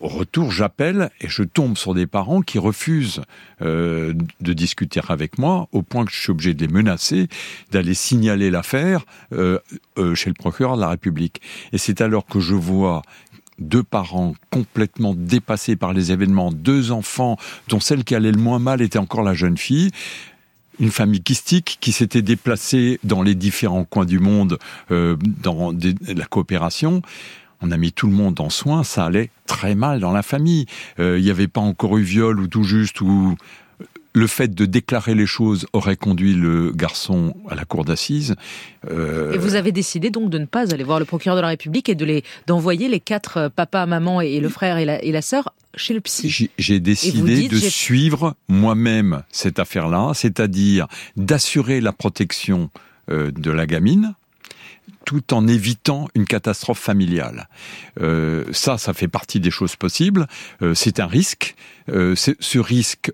Au 0.02 0.08
retour, 0.08 0.52
j'appelle 0.52 1.10
et 1.20 1.28
je 1.28 1.44
tombe 1.44 1.76
sur 1.76 1.94
des 1.94 2.08
parents 2.08 2.42
qui 2.42 2.58
refusent 2.58 3.22
euh, 3.62 4.14
de 4.40 4.54
discuter 4.54 5.02
avec 5.10 5.38
moi, 5.38 5.68
au 5.72 5.82
point 5.82 6.06
que 6.06 6.12
je 6.12 6.20
suis 6.20 6.32
obligé 6.32 6.54
de 6.54 6.66
les 6.66 6.72
menacer, 6.72 7.28
d'aller 7.72 7.94
signaler 7.94 8.50
l'affaire 8.50 9.06
euh, 9.34 9.60
euh, 9.98 10.16
chez 10.16 10.30
le 10.30 10.36
procureur 10.36 10.78
de 10.78 10.82
la 10.82 10.90
République. 10.90 11.42
Et 11.74 11.78
c'est 11.78 12.02
alors 12.02 12.26
que 12.26 12.40
je 12.40 12.56
vois 12.56 13.02
deux 13.60 13.84
parents 13.84 14.34
complètement 14.52 15.14
dépassés 15.16 15.76
par 15.76 15.94
les 15.94 16.12
événements, 16.12 16.52
deux 16.52 16.92
enfants 16.92 17.38
dont 17.68 17.80
celle 17.80 18.04
qui 18.04 18.16
allait 18.16 18.32
le 18.32 18.40
moins 18.40 18.60
mal 18.60 18.82
était 18.82 19.00
encore 19.00 19.24
la 19.24 19.34
jeune 19.34 19.58
fille, 19.58 19.92
une 20.80 20.92
famille 20.92 21.22
kystique 21.22 21.78
qui 21.82 21.92
s'était 21.92 22.22
déplacée 22.22 23.00
dans 23.04 23.22
les 23.22 23.36
différents 23.36 23.84
coins 23.84 24.06
du 24.06 24.20
monde 24.20 24.58
euh, 24.92 25.18
dans 25.44 25.74
la 26.08 26.26
coopération. 26.26 27.02
On 27.62 27.72
a 27.72 27.78
mis 27.78 27.92
tout 27.92 28.08
le 28.08 28.14
monde 28.14 28.40
en 28.40 28.50
soins, 28.50 28.84
ça 28.84 29.06
allait 29.06 29.30
très 29.46 29.76
mal 29.76 30.00
dans 30.00 30.12
la 30.12 30.24
famille. 30.24 30.66
Euh, 31.00 31.20
il 31.20 31.26
n'y 31.26 31.32
avait 31.32 31.50
pas 31.50 31.60
encore 31.60 31.98
eu 31.98 32.04
viol 32.04 32.40
ou 32.40 32.48
tout 32.48 32.64
juste 32.64 33.02
ou 33.02 33.36
le 34.14 34.28
fait 34.28 34.54
de 34.54 34.66
déclarer 34.66 35.16
les 35.16 35.26
choses 35.26 35.68
aurait 35.74 35.96
conduit 35.96 36.34
le 36.34 36.72
garçon 36.72 37.36
à 37.50 37.56
la 37.56 37.66
cour 37.66 37.86
d'assises. 37.86 38.36
Euh, 38.90 39.34
et 39.34 39.38
vous 39.38 39.56
avez 39.56 39.72
décidé 39.72 40.10
donc 40.10 40.30
de 40.30 40.38
ne 40.38 40.46
pas 40.46 40.74
aller 40.74 40.84
voir 40.84 41.00
le 41.00 41.06
procureur 41.06 41.36
de 41.36 41.42
la 41.42 41.50
République 41.50 41.90
et 41.90 41.96
de 41.96 42.06
les 42.06 42.24
d'envoyer 42.48 42.88
les 42.88 43.00
quatre 43.00 43.38
euh, 43.38 43.50
papa, 43.50 43.86
maman 43.86 44.22
et 44.22 44.40
le 44.40 44.50
frère 44.50 44.78
et 44.78 44.86
la, 44.86 45.04
et 45.04 45.12
la 45.12 45.22
sœur 45.22 45.54
chez 45.76 45.94
le 45.94 46.02
psy. 46.02 46.50
J'ai 46.58 46.80
décidé 46.80 47.48
de 47.48 47.58
suivre 47.58 48.36
moi-même 48.48 49.24
cette 49.32 49.60
affaire-là, 49.60 50.12
c'est-à-dire 50.16 50.88
d'assurer 51.16 51.80
la 51.80 51.92
protection 51.92 52.70
euh, 53.12 53.32
de 53.32 53.52
la 53.52 53.66
gamine 53.66 54.16
tout 55.06 55.34
en 55.34 55.48
évitant 55.48 56.08
une 56.14 56.26
catastrophe 56.26 56.80
familiale. 56.80 57.48
ça, 58.52 58.78
ça 58.78 58.94
fait 58.94 59.08
partie 59.08 59.40
des 59.40 59.50
choses 59.50 59.76
possibles. 59.76 60.28
c'est 60.76 61.00
un 61.00 61.08
risque. 61.08 61.56
ce 61.88 62.60
risque 62.60 63.12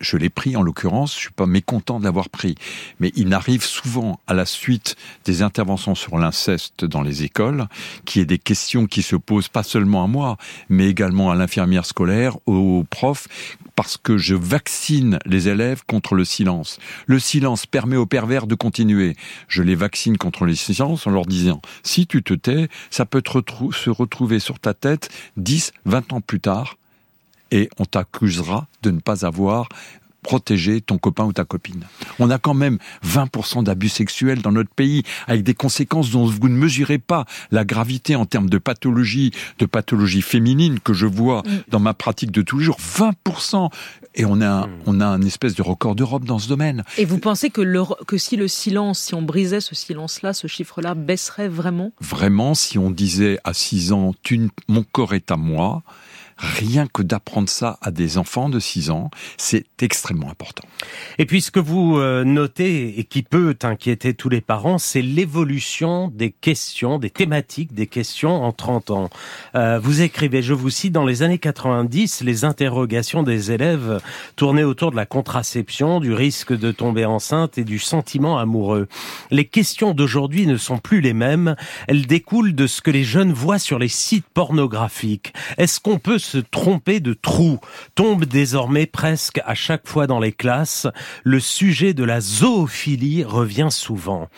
je 0.00 0.16
l'ai 0.16 0.30
pris 0.30 0.56
en 0.56 0.62
l'occurrence, 0.62 1.14
je 1.14 1.20
suis 1.20 1.30
pas 1.30 1.46
mécontent 1.46 1.98
de 2.00 2.04
l'avoir 2.04 2.28
pris. 2.28 2.54
Mais 2.98 3.12
il 3.16 3.28
n'arrive 3.28 3.64
souvent 3.64 4.18
à 4.26 4.34
la 4.34 4.46
suite 4.46 4.96
des 5.24 5.42
interventions 5.42 5.94
sur 5.94 6.18
l'inceste 6.18 6.84
dans 6.84 7.02
les 7.02 7.22
écoles, 7.22 7.66
qui 8.04 8.20
est 8.20 8.24
des 8.24 8.38
questions 8.38 8.86
qui 8.86 9.02
se 9.02 9.16
posent 9.16 9.48
pas 9.48 9.62
seulement 9.62 10.02
à 10.04 10.06
moi, 10.06 10.36
mais 10.68 10.88
également 10.88 11.30
à 11.30 11.34
l'infirmière 11.34 11.86
scolaire, 11.86 12.36
aux 12.46 12.84
profs, 12.88 13.28
parce 13.76 13.96
que 13.96 14.18
je 14.18 14.34
vaccine 14.34 15.18
les 15.24 15.48
élèves 15.48 15.82
contre 15.86 16.14
le 16.14 16.24
silence. 16.24 16.78
Le 17.06 17.18
silence 17.18 17.66
permet 17.66 17.96
aux 17.96 18.06
pervers 18.06 18.46
de 18.46 18.54
continuer. 18.54 19.16
Je 19.48 19.62
les 19.62 19.74
vaccine 19.74 20.18
contre 20.18 20.44
le 20.44 20.54
silence 20.54 21.06
en 21.06 21.10
leur 21.10 21.26
disant, 21.26 21.60
si 21.82 22.06
tu 22.06 22.22
te 22.22 22.34
tais, 22.34 22.68
ça 22.90 23.06
peut 23.06 23.22
se 23.26 23.90
retrouver 23.90 24.38
sur 24.38 24.58
ta 24.58 24.74
tête 24.74 25.08
10, 25.36 25.72
20 25.86 26.12
ans 26.12 26.20
plus 26.20 26.40
tard 26.40 26.76
et 27.50 27.68
on 27.78 27.84
t'accusera 27.84 28.66
de 28.82 28.90
ne 28.90 29.00
pas 29.00 29.26
avoir 29.26 29.68
protégé 30.22 30.80
ton 30.80 30.98
copain 30.98 31.24
ou 31.24 31.32
ta 31.32 31.44
copine. 31.44 31.84
On 32.18 32.30
a 32.30 32.38
quand 32.38 32.54
même 32.54 32.78
20% 33.06 33.64
d'abus 33.64 33.88
sexuels 33.88 34.42
dans 34.42 34.52
notre 34.52 34.70
pays, 34.70 35.02
avec 35.26 35.42
des 35.42 35.54
conséquences 35.54 36.10
dont 36.10 36.26
vous 36.26 36.48
ne 36.48 36.56
mesurez 36.56 36.98
pas 36.98 37.24
la 37.50 37.64
gravité 37.64 38.16
en 38.16 38.26
termes 38.26 38.50
de 38.50 38.58
pathologie, 38.58 39.32
de 39.58 39.66
pathologie 39.66 40.22
féminine 40.22 40.80
que 40.80 40.92
je 40.92 41.06
vois 41.06 41.42
mm. 41.42 41.50
dans 41.68 41.80
ma 41.80 41.94
pratique 41.94 42.30
de 42.30 42.42
tous 42.42 42.58
les 42.58 42.64
jours. 42.64 42.78
20% 42.80 43.70
Et 44.14 44.24
on 44.24 44.40
a, 44.40 44.66
mm. 44.66 44.70
on 44.86 45.00
a 45.00 45.06
un 45.06 45.22
espèce 45.22 45.54
de 45.54 45.62
record 45.62 45.94
d'Europe 45.94 46.24
dans 46.24 46.38
ce 46.38 46.48
domaine. 46.48 46.84
Et 46.98 47.04
vous 47.04 47.18
pensez 47.18 47.50
que, 47.50 47.60
le, 47.60 47.82
que 48.06 48.18
si 48.18 48.36
le 48.36 48.48
silence, 48.48 48.98
si 48.98 49.14
on 49.14 49.22
brisait 49.22 49.60
ce 49.60 49.74
silence-là, 49.74 50.32
ce 50.32 50.46
chiffre-là 50.46 50.94
baisserait 50.94 51.48
vraiment? 51.48 51.92
Vraiment, 52.00 52.54
si 52.54 52.78
on 52.78 52.90
disait 52.90 53.38
à 53.44 53.54
6 53.54 53.92
ans, 53.92 54.14
mon 54.68 54.82
corps 54.82 55.14
est 55.14 55.30
à 55.30 55.36
moi, 55.36 55.82
rien 56.40 56.86
que 56.86 57.02
d'apprendre 57.02 57.48
ça 57.48 57.78
à 57.82 57.90
des 57.90 58.18
enfants 58.18 58.48
de 58.48 58.58
6 58.58 58.90
ans, 58.90 59.10
c'est 59.36 59.66
extrêmement 59.80 60.30
important. 60.30 60.66
Et 61.18 61.26
puis 61.26 61.40
ce 61.40 61.50
que 61.50 61.60
vous 61.60 61.98
euh, 61.98 62.24
notez 62.24 62.98
et 62.98 63.04
qui 63.04 63.22
peut 63.22 63.54
inquiéter 63.62 64.14
tous 64.14 64.28
les 64.28 64.40
parents, 64.40 64.78
c'est 64.78 65.02
l'évolution 65.02 66.08
des 66.08 66.30
questions, 66.30 66.98
des 66.98 67.10
thématiques 67.10 67.74
des 67.74 67.86
questions 67.86 68.42
en 68.42 68.52
30 68.52 68.90
ans. 68.90 69.10
Euh, 69.54 69.78
vous 69.78 70.02
écrivez, 70.02 70.42
je 70.42 70.54
vous 70.54 70.70
cite, 70.70 70.92
dans 70.92 71.04
les 71.04 71.22
années 71.22 71.38
90, 71.38 72.22
les 72.22 72.44
interrogations 72.44 73.22
des 73.22 73.52
élèves 73.52 74.00
tournaient 74.36 74.62
autour 74.62 74.90
de 74.90 74.96
la 74.96 75.06
contraception, 75.06 76.00
du 76.00 76.12
risque 76.12 76.56
de 76.56 76.72
tomber 76.72 77.04
enceinte 77.04 77.58
et 77.58 77.64
du 77.64 77.78
sentiment 77.78 78.38
amoureux. 78.38 78.88
Les 79.30 79.44
questions 79.44 79.92
d'aujourd'hui 79.92 80.46
ne 80.46 80.56
sont 80.56 80.78
plus 80.78 81.00
les 81.00 81.12
mêmes, 81.12 81.56
elles 81.86 82.06
découlent 82.06 82.54
de 82.54 82.66
ce 82.66 82.80
que 82.80 82.90
les 82.90 83.04
jeunes 83.04 83.32
voient 83.32 83.58
sur 83.58 83.78
les 83.78 83.88
sites 83.88 84.26
pornographiques. 84.32 85.32
Est-ce 85.58 85.80
qu'on 85.80 85.98
peut 85.98 86.18
se 86.18 86.29
tromper 86.38 87.00
de 87.00 87.14
trou. 87.14 87.58
Tombe 87.94 88.24
désormais 88.24 88.86
presque 88.86 89.40
à 89.44 89.54
chaque 89.54 89.88
fois 89.88 90.06
dans 90.06 90.20
les 90.20 90.32
classes. 90.32 90.86
Le 91.24 91.40
sujet 91.40 91.94
de 91.94 92.04
la 92.04 92.20
zoophilie 92.20 93.24
revient 93.24 93.68
souvent. 93.70 94.28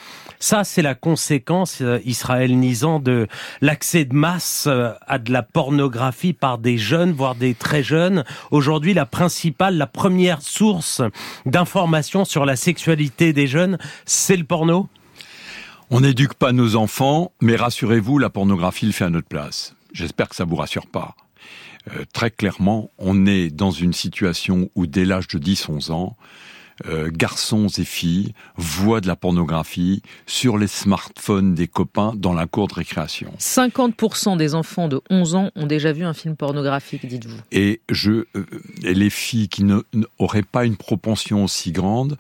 Ça, 0.43 0.65
c'est 0.65 0.83
la 0.83 0.97
conséquence, 0.97 1.83
euh, 1.83 2.01
Israël 2.05 2.59
Nizan, 2.59 2.99
de 2.99 3.29
l'accès 3.61 4.05
de 4.05 4.13
masse 4.13 4.65
euh, 4.67 4.91
à 5.07 5.21
de 5.21 5.33
la 5.33 5.45
pornographie 5.45 6.33
par 6.33 6.59
des 6.59 6.79
jeunes, 6.79 7.13
voire 7.13 7.37
des 7.37 7.55
très 7.55 7.85
jeunes. 7.85 8.25
Aujourd'hui, 8.51 8.93
la 8.93 9.07
principale, 9.07 9.77
la 9.77 9.87
première 9.87 10.43
source 10.43 11.01
d'information 11.47 12.25
sur 12.25 12.45
la 12.45 12.57
sexualité 12.57 13.33
des 13.33 13.47
jeunes, 13.47 13.79
c'est 14.05 14.37
le 14.37 14.43
porno 14.43 14.89
On 15.91 16.01
n'éduque 16.01 16.35
pas 16.35 16.51
nos 16.51 16.75
enfants, 16.75 17.31
mais 17.41 17.55
rassurez-vous, 17.55 18.19
la 18.19 18.29
pornographie 18.29 18.87
le 18.87 18.93
fait 18.93 19.05
à 19.05 19.11
notre 19.11 19.29
place. 19.29 19.77
J'espère 19.93 20.29
que 20.29 20.35
ça 20.35 20.45
vous 20.45 20.57
rassure 20.57 20.87
pas. 20.87 21.15
Euh, 21.91 22.05
très 22.12 22.31
clairement, 22.31 22.91
on 22.99 23.27
est 23.27 23.51
dans 23.51 23.71
une 23.71 23.93
situation 23.93 24.71
où 24.75 24.87
dès 24.87 25.05
l'âge 25.05 25.29
de 25.29 25.39
10-11 25.39 25.91
ans, 25.93 26.17
euh, 26.87 27.11
garçons 27.12 27.69
et 27.69 27.85
filles 27.85 28.33
voient 28.57 29.01
de 29.01 29.07
la 29.07 29.15
pornographie 29.15 30.03
sur 30.27 30.59
les 30.59 30.67
smartphones 30.67 31.55
des 31.55 31.69
copains 31.69 32.12
dans 32.17 32.33
la 32.33 32.47
cour 32.47 32.67
de 32.67 32.75
récréation. 32.75 33.33
50% 33.39 34.37
des 34.37 34.55
enfants 34.55 34.89
de 34.89 35.01
11 35.11 35.35
ans 35.35 35.51
ont 35.55 35.67
déjà 35.67 35.93
vu 35.93 36.05
un 36.05 36.15
film 36.15 36.35
pornographique, 36.35 37.07
dites-vous. 37.07 37.39
Et 37.53 37.81
je, 37.89 38.25
euh, 38.35 38.47
et 38.83 38.95
les 38.95 39.11
filles 39.11 39.49
qui 39.49 39.65
n'auraient 39.65 40.43
pas 40.43 40.65
une 40.65 40.77
propension 40.77 41.45
aussi 41.45 41.73
grande 41.73 42.17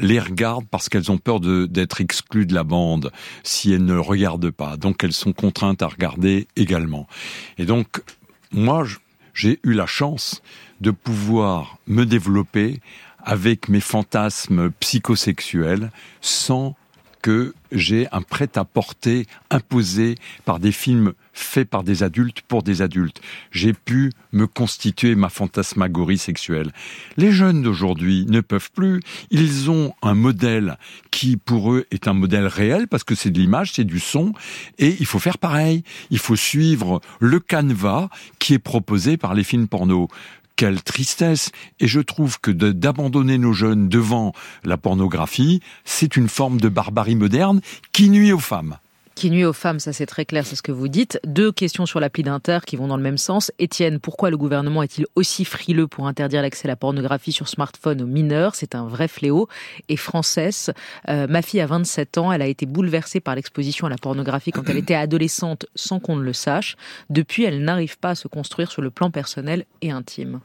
les 0.00 0.20
regardent 0.20 0.68
parce 0.70 0.88
qu'elles 0.88 1.10
ont 1.10 1.18
peur 1.18 1.40
d'être 1.40 2.00
exclues 2.00 2.46
de 2.46 2.54
la 2.54 2.62
bande 2.62 3.10
si 3.42 3.72
elles 3.72 3.84
ne 3.84 3.98
regardent 3.98 4.50
pas. 4.50 4.76
Donc 4.76 5.02
elles 5.02 5.12
sont 5.12 5.32
contraintes 5.32 5.82
à 5.82 5.88
regarder 5.88 6.46
également. 6.54 7.08
Et 7.56 7.64
donc 7.64 8.02
moi, 8.52 8.86
j'ai 9.34 9.60
eu 9.62 9.72
la 9.72 9.86
chance 9.86 10.42
de 10.80 10.90
pouvoir 10.90 11.78
me 11.86 12.04
développer 12.04 12.80
avec 13.18 13.68
mes 13.68 13.80
fantasmes 13.80 14.70
psychosexuels 14.80 15.90
sans 16.20 16.74
que 17.22 17.54
j'ai 17.72 18.06
un 18.12 18.22
prêt-à-porter 18.22 19.26
imposé 19.50 20.16
par 20.44 20.58
des 20.58 20.72
films 20.72 21.12
faits 21.32 21.68
par 21.68 21.84
des 21.84 22.02
adultes 22.02 22.42
pour 22.42 22.62
des 22.62 22.82
adultes. 22.82 23.20
J'ai 23.50 23.72
pu 23.72 24.12
me 24.32 24.46
constituer 24.46 25.14
ma 25.14 25.28
fantasmagorie 25.28 26.18
sexuelle. 26.18 26.72
Les 27.16 27.32
jeunes 27.32 27.62
d'aujourd'hui 27.62 28.26
ne 28.28 28.40
peuvent 28.40 28.70
plus. 28.72 29.00
Ils 29.30 29.70
ont 29.70 29.94
un 30.02 30.14
modèle 30.14 30.78
qui, 31.10 31.36
pour 31.36 31.72
eux, 31.72 31.86
est 31.90 32.08
un 32.08 32.14
modèle 32.14 32.46
réel 32.46 32.88
parce 32.88 33.04
que 33.04 33.14
c'est 33.14 33.30
de 33.30 33.38
l'image, 33.38 33.72
c'est 33.72 33.84
du 33.84 34.00
son, 34.00 34.32
et 34.78 34.96
il 34.98 35.06
faut 35.06 35.18
faire 35.18 35.38
pareil. 35.38 35.84
Il 36.10 36.18
faut 36.18 36.36
suivre 36.36 37.00
le 37.20 37.40
canevas 37.40 38.08
qui 38.38 38.54
est 38.54 38.58
proposé 38.58 39.16
par 39.16 39.34
les 39.34 39.44
films 39.44 39.68
porno 39.68 40.08
quelle 40.58 40.82
tristesse. 40.82 41.50
Et 41.80 41.86
je 41.86 42.00
trouve 42.00 42.38
que 42.40 42.50
d'abandonner 42.50 43.38
nos 43.38 43.54
jeunes 43.54 43.88
devant 43.88 44.34
la 44.64 44.76
pornographie, 44.76 45.62
c'est 45.86 46.16
une 46.16 46.28
forme 46.28 46.60
de 46.60 46.68
barbarie 46.68 47.14
moderne 47.14 47.62
qui 47.92 48.10
nuit 48.10 48.32
aux 48.32 48.38
femmes 48.38 48.76
qui 49.18 49.32
nuit 49.32 49.44
aux 49.44 49.52
femmes, 49.52 49.80
ça 49.80 49.92
c'est 49.92 50.06
très 50.06 50.24
clair, 50.24 50.46
c'est 50.46 50.54
ce 50.54 50.62
que 50.62 50.70
vous 50.70 50.86
dites. 50.86 51.18
Deux 51.24 51.50
questions 51.50 51.86
sur 51.86 51.98
l'appli 51.98 52.22
d'Inter 52.22 52.60
qui 52.64 52.76
vont 52.76 52.86
dans 52.86 52.96
le 52.96 53.02
même 53.02 53.18
sens. 53.18 53.50
Étienne, 53.58 53.98
pourquoi 53.98 54.30
le 54.30 54.36
gouvernement 54.36 54.80
est-il 54.80 55.06
aussi 55.16 55.44
frileux 55.44 55.88
pour 55.88 56.06
interdire 56.06 56.40
l'accès 56.40 56.68
à 56.68 56.70
la 56.70 56.76
pornographie 56.76 57.32
sur 57.32 57.48
smartphone 57.48 58.00
aux 58.00 58.06
mineurs? 58.06 58.54
C'est 58.54 58.76
un 58.76 58.86
vrai 58.86 59.08
fléau. 59.08 59.48
Et 59.88 59.96
Française, 59.96 60.72
euh, 61.08 61.26
ma 61.28 61.42
fille 61.42 61.60
a 61.60 61.66
27 61.66 62.16
ans, 62.18 62.30
elle 62.30 62.42
a 62.42 62.46
été 62.46 62.64
bouleversée 62.64 63.18
par 63.18 63.34
l'exposition 63.34 63.88
à 63.88 63.90
la 63.90 63.98
pornographie 63.98 64.52
quand 64.52 64.68
elle 64.68 64.76
était 64.76 64.94
adolescente 64.94 65.66
sans 65.74 65.98
qu'on 65.98 66.14
ne 66.14 66.22
le 66.22 66.32
sache. 66.32 66.76
Depuis, 67.10 67.42
elle 67.42 67.64
n'arrive 67.64 67.98
pas 67.98 68.10
à 68.10 68.14
se 68.14 68.28
construire 68.28 68.70
sur 68.70 68.82
le 68.82 68.90
plan 68.90 69.10
personnel 69.10 69.64
et 69.82 69.90
intime. 69.90 70.38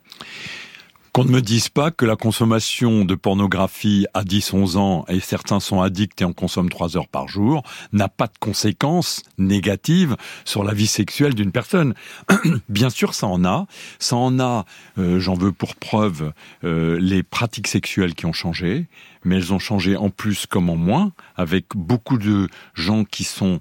Qu'on 1.14 1.26
ne 1.26 1.30
me 1.30 1.42
dise 1.44 1.70
pas 1.70 1.92
que 1.92 2.06
la 2.06 2.16
consommation 2.16 3.06
de 3.06 3.14
pornographie 3.14 4.08
à 4.16 4.24
10-11 4.24 4.78
ans, 4.78 5.06
et 5.08 5.20
certains 5.20 5.60
sont 5.60 5.80
addicts 5.80 6.24
et 6.24 6.26
en 6.26 6.34
consomment 6.34 6.72
3 6.72 6.98
heures 6.98 7.08
par 7.08 7.28
jour, 7.28 7.62
n'a 7.92 8.10
pas 8.10 8.26
de 8.26 8.34
conséquences 8.40 9.22
négatives 9.38 10.18
sur 10.44 10.64
la 10.64 10.74
vie 10.74 10.88
sexuelle 10.88 11.36
d'une 11.36 11.52
personne. 11.52 11.94
Bien 12.68 12.90
sûr, 12.90 13.14
ça 13.14 13.28
en 13.28 13.46
a. 13.46 13.68
Ça 14.00 14.16
en 14.16 14.40
a, 14.40 14.66
euh, 14.98 15.20
j'en 15.20 15.36
veux 15.36 15.52
pour 15.52 15.76
preuve, 15.76 16.34
euh, 16.64 16.98
les 17.00 17.22
pratiques 17.22 17.68
sexuelles 17.68 18.16
qui 18.16 18.26
ont 18.26 18.34
changé, 18.34 18.88
mais 19.24 19.36
elles 19.36 19.54
ont 19.54 19.60
changé 19.60 19.96
en 19.96 20.10
plus 20.10 20.48
comme 20.48 20.72
en 20.72 20.78
moins, 20.78 21.12
avec 21.36 21.76
beaucoup 21.76 22.18
de 22.18 22.50
gens 22.74 23.04
qui 23.04 23.24
sont 23.24 23.60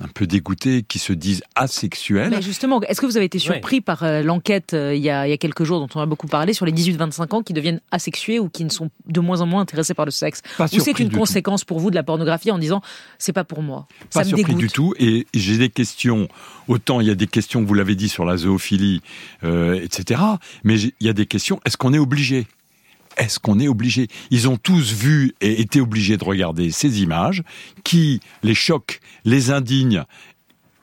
un 0.00 0.08
peu 0.08 0.26
dégoûtés, 0.26 0.84
qui 0.86 0.98
se 0.98 1.12
disent 1.12 1.42
asexuels. 1.54 2.30
Mais 2.30 2.42
justement, 2.42 2.80
est-ce 2.82 3.00
que 3.00 3.06
vous 3.06 3.16
avez 3.16 3.26
été 3.26 3.38
surpris 3.38 3.80
par 3.80 4.04
euh, 4.04 4.22
l'enquête 4.22 4.72
euh, 4.74 4.94
il, 4.94 5.02
y 5.02 5.10
a, 5.10 5.36
quelques 5.38 5.64
jours 5.64 5.80
dont 5.80 5.88
on 5.94 6.00
a 6.00 6.06
beaucoup 6.06 6.28
parlé 6.28 6.52
sur 6.52 6.66
les 6.66 6.72
18-25 6.72 7.34
ans 7.34 7.42
qui 7.42 7.52
deviennent 7.52 7.80
asexués 7.90 8.38
ou 8.38 8.48
qui 8.48 8.64
ne 8.64 8.70
sont 8.70 8.90
de 9.06 9.20
moins 9.20 9.40
en 9.40 9.46
moins 9.46 9.62
intéressés 9.62 9.94
par 9.94 10.04
le 10.04 10.12
sexe? 10.12 10.42
Ou 10.60 10.78
c'est 10.78 10.98
une 11.00 11.10
conséquence 11.10 11.64
pour 11.64 11.80
vous 11.80 11.90
de 11.90 11.96
la 11.96 12.04
pornographie 12.04 12.50
en 12.50 12.58
disant 12.58 12.80
c'est 13.18 13.32
pas 13.32 13.44
pour 13.44 13.62
moi 13.62 13.88
Pas 14.12 14.24
surpris 14.24 14.54
du 14.54 14.68
tout. 14.68 14.94
Et 14.98 15.26
j'ai 15.34 15.58
des 15.58 15.68
questions. 15.68 16.28
Autant 16.68 17.00
il 17.00 17.08
y 17.08 17.10
a 17.10 17.14
des 17.14 17.26
questions, 17.26 17.64
vous 17.64 17.74
l'avez 17.74 17.94
dit, 17.94 18.08
sur 18.08 18.24
la 18.24 18.36
zoophilie, 18.36 19.02
euh, 19.42 19.80
etc. 19.82 20.20
Mais 20.62 20.78
il 20.78 20.92
y 21.00 21.08
a 21.08 21.12
des 21.12 21.26
questions. 21.26 21.60
Est-ce 21.64 21.76
qu'on 21.76 21.92
est 21.92 21.98
obligé? 21.98 22.46
Est-ce 23.18 23.38
qu'on 23.38 23.58
est 23.58 23.68
obligé? 23.68 24.08
Ils 24.30 24.48
ont 24.48 24.56
tous 24.56 24.92
vu 24.92 25.34
et 25.40 25.60
été 25.60 25.80
obligés 25.80 26.16
de 26.16 26.24
regarder 26.24 26.70
ces 26.70 27.02
images 27.02 27.42
qui 27.84 28.20
les 28.42 28.54
choquent, 28.54 29.00
les 29.24 29.50
indignent 29.50 30.04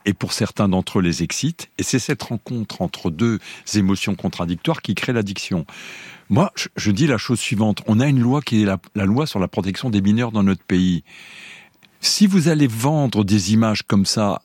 et 0.06 0.14
pour 0.14 0.34
certains 0.34 0.70
d'entre 0.70 1.00
eux 1.00 1.02
les 1.02 1.24
excitent. 1.24 1.70
Et 1.78 1.84
c'est 1.84 2.00
cette 2.00 2.22
rencontre 2.22 2.82
entre 2.82 3.10
deux 3.10 3.40
émotions 3.74 4.16
contradictoires 4.16 4.82
qui 4.82 4.96
crée 4.96 5.14
l'addiction. 5.14 5.66
Moi, 6.30 6.52
je 6.76 6.92
dis 6.92 7.08
la 7.08 7.18
chose 7.18 7.40
suivante. 7.40 7.82
On 7.88 8.00
a 8.00 8.08
une 8.08 8.20
loi 8.20 8.42
qui 8.42 8.64
est 8.64 8.66
la, 8.66 9.06
loi 9.06 9.28
sur 9.28 9.40
la 9.40 9.48
protection 9.48 9.90
des 9.90 10.02
mineurs 10.02 10.32
dans 10.32 10.44
notre 10.44 10.64
pays. 10.64 11.04
Si 12.02 12.28
vous 12.28 12.50
allez 12.50 12.68
vendre 12.68 13.24
des 13.24 13.54
images 13.54 13.84
comme 13.84 14.06
ça 14.06 14.42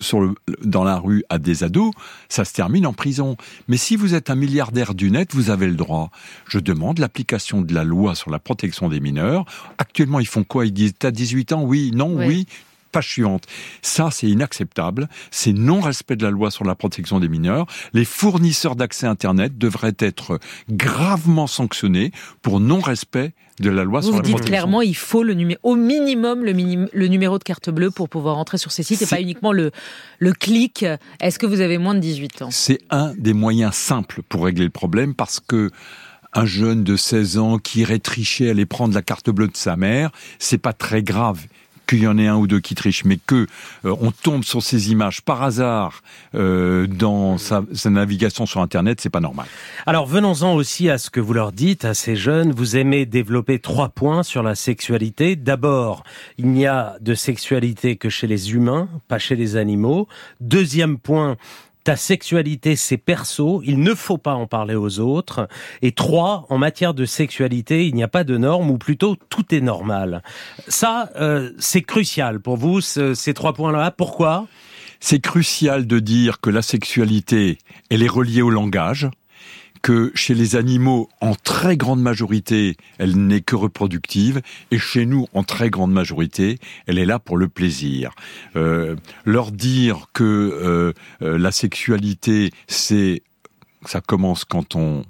sur 0.00 0.34
dans 0.62 0.84
la 0.84 0.98
rue 0.98 1.24
à 1.28 1.38
des 1.38 1.64
ados, 1.64 1.92
ça 2.28 2.44
se 2.44 2.52
termine 2.52 2.86
en 2.86 2.92
prison. 2.92 3.36
Mais 3.68 3.76
si 3.76 3.96
vous 3.96 4.14
êtes 4.14 4.30
un 4.30 4.34
milliardaire 4.34 4.94
du 4.94 5.10
net, 5.10 5.34
vous 5.34 5.50
avez 5.50 5.66
le 5.66 5.74
droit. 5.74 6.10
Je 6.46 6.58
demande 6.58 6.98
l'application 6.98 7.60
de 7.62 7.74
la 7.74 7.84
loi 7.84 8.14
sur 8.14 8.30
la 8.30 8.38
protection 8.38 8.88
des 8.88 9.00
mineurs. 9.00 9.44
Actuellement, 9.78 10.20
ils 10.20 10.26
font 10.26 10.44
quoi? 10.44 10.66
Ils 10.66 10.72
disent, 10.72 10.94
t'as 10.98 11.10
18 11.10 11.52
ans? 11.52 11.62
Oui, 11.62 11.90
non, 11.94 12.14
oui 12.16 12.46
page 12.94 13.08
suivante. 13.08 13.44
Ça, 13.82 14.08
c'est 14.10 14.28
inacceptable. 14.28 15.08
C'est 15.30 15.52
non-respect 15.52 16.16
de 16.16 16.24
la 16.24 16.30
loi 16.30 16.50
sur 16.50 16.64
la 16.64 16.74
protection 16.74 17.20
des 17.20 17.28
mineurs. 17.28 17.66
Les 17.92 18.04
fournisseurs 18.04 18.76
d'accès 18.76 19.06
Internet 19.06 19.58
devraient 19.58 19.96
être 19.98 20.38
gravement 20.70 21.46
sanctionnés 21.46 22.12
pour 22.40 22.60
non-respect 22.60 23.34
de 23.60 23.70
la 23.70 23.84
loi 23.84 24.00
vous 24.00 24.08
sur 24.08 24.16
la 24.16 24.22
dites 24.22 24.40
clairement, 24.40 24.82
il 24.82 24.96
faut 24.96 25.22
le 25.22 25.34
au 25.62 25.76
minimum 25.76 26.44
le, 26.44 26.52
le, 26.92 27.06
numéro 27.06 27.38
de 27.38 27.44
carte 27.44 27.70
bleue 27.70 27.90
pour 27.90 28.08
pouvoir 28.08 28.36
entrer 28.36 28.58
sur 28.58 28.72
ces 28.72 28.82
sites 28.82 29.02
et 29.02 29.06
pas 29.06 29.20
uniquement 29.20 29.52
le, 29.52 29.70
le 30.18 30.32
clic. 30.32 30.84
Est-ce 31.20 31.38
que 31.38 31.46
vous 31.46 31.60
avez 31.60 31.78
moins 31.78 31.94
de 31.94 32.00
18 32.00 32.42
ans? 32.42 32.48
C'est 32.50 32.80
un 32.90 33.14
des 33.16 33.32
moyens 33.32 33.74
simples 33.74 34.22
pour 34.28 34.44
régler 34.44 34.64
le 34.64 34.70
problème 34.70 35.14
parce 35.14 35.38
que 35.38 35.70
un 36.32 36.46
jeune 36.46 36.82
de 36.82 36.96
16 36.96 37.38
ans 37.38 37.58
qui 37.58 37.80
irait 37.80 38.00
tricher, 38.00 38.50
aller 38.50 38.66
prendre 38.66 38.94
la 38.94 39.02
carte 39.02 39.30
bleue 39.30 39.46
de 39.46 39.56
sa 39.56 39.76
mère, 39.76 40.10
c'est 40.38 40.58
pas 40.58 40.72
très 40.72 41.02
grave 41.02 41.46
qu'il 41.86 42.00
y 42.00 42.06
en 42.06 42.18
ait 42.18 42.26
un 42.26 42.36
ou 42.36 42.46
deux 42.46 42.60
qui 42.60 42.74
trichent, 42.74 43.04
mais 43.04 43.18
que 43.18 43.46
euh, 43.84 43.94
on 44.00 44.10
tombe 44.10 44.44
sur 44.44 44.62
ces 44.62 44.90
images 44.90 45.22
par 45.22 45.42
hasard 45.42 46.02
euh, 46.34 46.86
dans 46.86 47.38
sa, 47.38 47.62
navigation 47.86 48.46
sur 48.46 48.60
Internet, 48.60 49.00
c'est 49.00 49.10
pas 49.10 49.20
normal. 49.20 49.46
Alors 49.86 50.06
venons-en 50.06 50.54
aussi 50.54 50.90
à 50.90 50.98
ce 50.98 51.10
que 51.10 51.20
vous 51.20 51.32
leur 51.32 51.52
dites 51.52 51.84
à 51.84 51.94
ces 51.94 52.16
jeunes. 52.16 52.52
Vous 52.52 52.76
aimez 52.76 53.06
développer 53.06 53.58
trois 53.58 53.88
points 53.88 54.22
sur 54.22 54.42
la 54.42 54.54
sexualité. 54.54 55.36
D'abord, 55.36 56.04
il 56.38 56.48
n'y 56.48 56.66
a 56.66 56.96
de 57.00 57.14
sexualité 57.14 57.96
que 57.96 58.08
chez 58.08 58.26
les 58.26 58.52
humains, 58.52 58.88
pas 59.08 59.18
chez 59.18 59.36
les 59.36 59.56
animaux. 59.56 60.08
Deuxième 60.40 60.98
point, 60.98 61.36
ta 61.84 61.96
sexualité, 61.96 62.76
c'est 62.76 62.96
perso, 62.96 63.62
il 63.64 63.80
ne 63.80 63.94
faut 63.94 64.18
pas 64.18 64.34
en 64.34 64.46
parler 64.46 64.74
aux 64.74 65.00
autres. 65.00 65.48
Et 65.82 65.92
trois, 65.92 66.46
en 66.48 66.56
matière 66.56 66.94
de 66.94 67.04
sexualité, 67.04 67.86
il 67.86 67.94
n'y 67.94 68.02
a 68.02 68.08
pas 68.08 68.24
de 68.24 68.38
normes, 68.38 68.70
ou 68.70 68.78
plutôt 68.78 69.16
tout 69.28 69.54
est 69.54 69.60
normal. 69.60 70.22
Ça, 70.66 71.10
euh, 71.16 71.50
c'est 71.58 71.82
crucial 71.82 72.40
pour 72.40 72.56
vous, 72.56 72.80
ces 72.80 73.34
trois 73.34 73.52
points-là. 73.52 73.90
Pourquoi? 73.90 74.46
C'est 74.98 75.20
crucial 75.20 75.86
de 75.86 75.98
dire 75.98 76.40
que 76.40 76.48
la 76.48 76.62
sexualité, 76.62 77.58
elle 77.90 78.02
est 78.02 78.08
reliée 78.08 78.40
au 78.40 78.48
langage, 78.48 79.10
que 79.84 80.10
chez 80.14 80.32
les 80.32 80.56
animaux, 80.56 81.10
en 81.20 81.34
très 81.34 81.76
grande 81.76 82.00
majorité, 82.00 82.78
elle 82.96 83.18
n'est 83.26 83.42
que 83.42 83.54
reproductive, 83.54 84.40
et 84.70 84.78
chez 84.78 85.04
nous, 85.04 85.26
en 85.34 85.42
très 85.42 85.68
grande 85.68 85.92
majorité, 85.92 86.58
elle 86.86 86.98
est 86.98 87.04
là 87.04 87.18
pour 87.18 87.36
le 87.36 87.48
plaisir. 87.48 88.14
Euh, 88.56 88.96
leur 89.26 89.52
dire 89.52 90.06
que 90.14 90.24
euh, 90.24 90.94
euh, 91.20 91.36
la 91.36 91.52
sexualité, 91.52 92.50
c'est 92.66 93.22
ça 93.84 94.00
commence 94.00 94.46
quand 94.46 94.74
on 94.74 95.04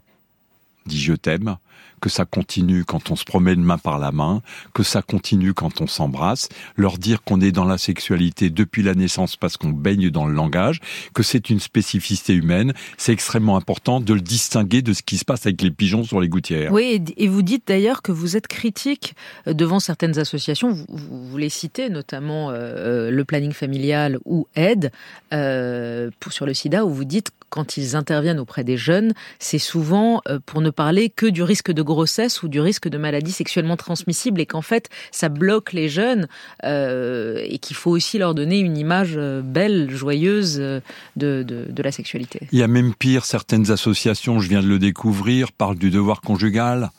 dit 0.86 1.00
je 1.00 1.12
t'aime, 1.12 1.56
que 2.04 2.10
ça 2.10 2.26
continue 2.26 2.84
quand 2.84 3.10
on 3.10 3.16
se 3.16 3.24
promène 3.24 3.62
main 3.62 3.78
par 3.78 3.98
la 3.98 4.12
main, 4.12 4.42
que 4.74 4.82
ça 4.82 5.00
continue 5.00 5.54
quand 5.54 5.80
on 5.80 5.86
s'embrasse, 5.86 6.50
leur 6.76 6.98
dire 6.98 7.22
qu'on 7.22 7.40
est 7.40 7.50
dans 7.50 7.64
la 7.64 7.78
sexualité 7.78 8.50
depuis 8.50 8.82
la 8.82 8.94
naissance 8.94 9.36
parce 9.36 9.56
qu'on 9.56 9.70
baigne 9.70 10.10
dans 10.10 10.26
le 10.26 10.34
langage, 10.34 10.80
que 11.14 11.22
c'est 11.22 11.48
une 11.48 11.60
spécificité 11.60 12.34
humaine, 12.34 12.74
c'est 12.98 13.12
extrêmement 13.12 13.56
important 13.56 14.00
de 14.00 14.12
le 14.12 14.20
distinguer 14.20 14.82
de 14.82 14.92
ce 14.92 15.00
qui 15.00 15.16
se 15.16 15.24
passe 15.24 15.46
avec 15.46 15.62
les 15.62 15.70
pigeons 15.70 16.04
sur 16.04 16.20
les 16.20 16.28
gouttières. 16.28 16.72
Oui, 16.72 17.02
et 17.16 17.26
vous 17.26 17.40
dites 17.40 17.68
d'ailleurs 17.68 18.02
que 18.02 18.12
vous 18.12 18.36
êtes 18.36 18.48
critique 18.48 19.14
euh, 19.46 19.54
devant 19.54 19.80
certaines 19.80 20.18
associations, 20.18 20.76
vous, 20.90 21.38
les 21.38 21.48
citez 21.48 21.88
notamment 21.88 22.50
euh, 22.50 22.54
euh, 22.54 23.10
le 23.10 23.24
planning 23.24 23.52
familial 23.52 24.18
ou 24.26 24.46
Aide 24.56 24.92
euh, 25.32 26.10
sur 26.28 26.44
le 26.44 26.52
sida, 26.52 26.84
où 26.84 26.90
vous 26.90 27.06
dites 27.06 27.30
quand 27.54 27.76
ils 27.76 27.94
interviennent 27.94 28.40
auprès 28.40 28.64
des 28.64 28.76
jeunes, 28.76 29.12
c'est 29.38 29.60
souvent 29.60 30.22
pour 30.44 30.60
ne 30.60 30.70
parler 30.70 31.08
que 31.08 31.26
du 31.26 31.44
risque 31.44 31.70
de 31.70 31.82
grossesse 31.82 32.42
ou 32.42 32.48
du 32.48 32.58
risque 32.60 32.88
de 32.88 32.98
maladie 32.98 33.30
sexuellement 33.30 33.76
transmissible 33.76 34.40
et 34.40 34.46
qu'en 34.46 34.60
fait 34.60 34.88
ça 35.12 35.28
bloque 35.28 35.72
les 35.72 35.88
jeunes 35.88 36.26
euh, 36.64 37.38
et 37.44 37.58
qu'il 37.58 37.76
faut 37.76 37.90
aussi 37.90 38.18
leur 38.18 38.34
donner 38.34 38.58
une 38.58 38.76
image 38.76 39.14
euh, 39.16 39.40
belle, 39.42 39.90
joyeuse 39.90 40.58
euh, 40.58 40.80
de, 41.16 41.44
de, 41.46 41.82
la 41.82 41.92
sexualité. 41.92 42.48
Il 42.50 42.58
y 42.58 42.62
a 42.62 42.68
même 42.68 42.94
pire, 42.94 43.24
certaines 43.24 43.70
associations, 43.70 44.40
je 44.40 44.48
viens 44.48 44.62
de 44.62 44.66
le 44.66 44.78
découvrir, 44.78 45.52
parlent 45.52 45.78
du 45.78 45.90
devoir 45.90 46.20
conjugal. 46.20 46.90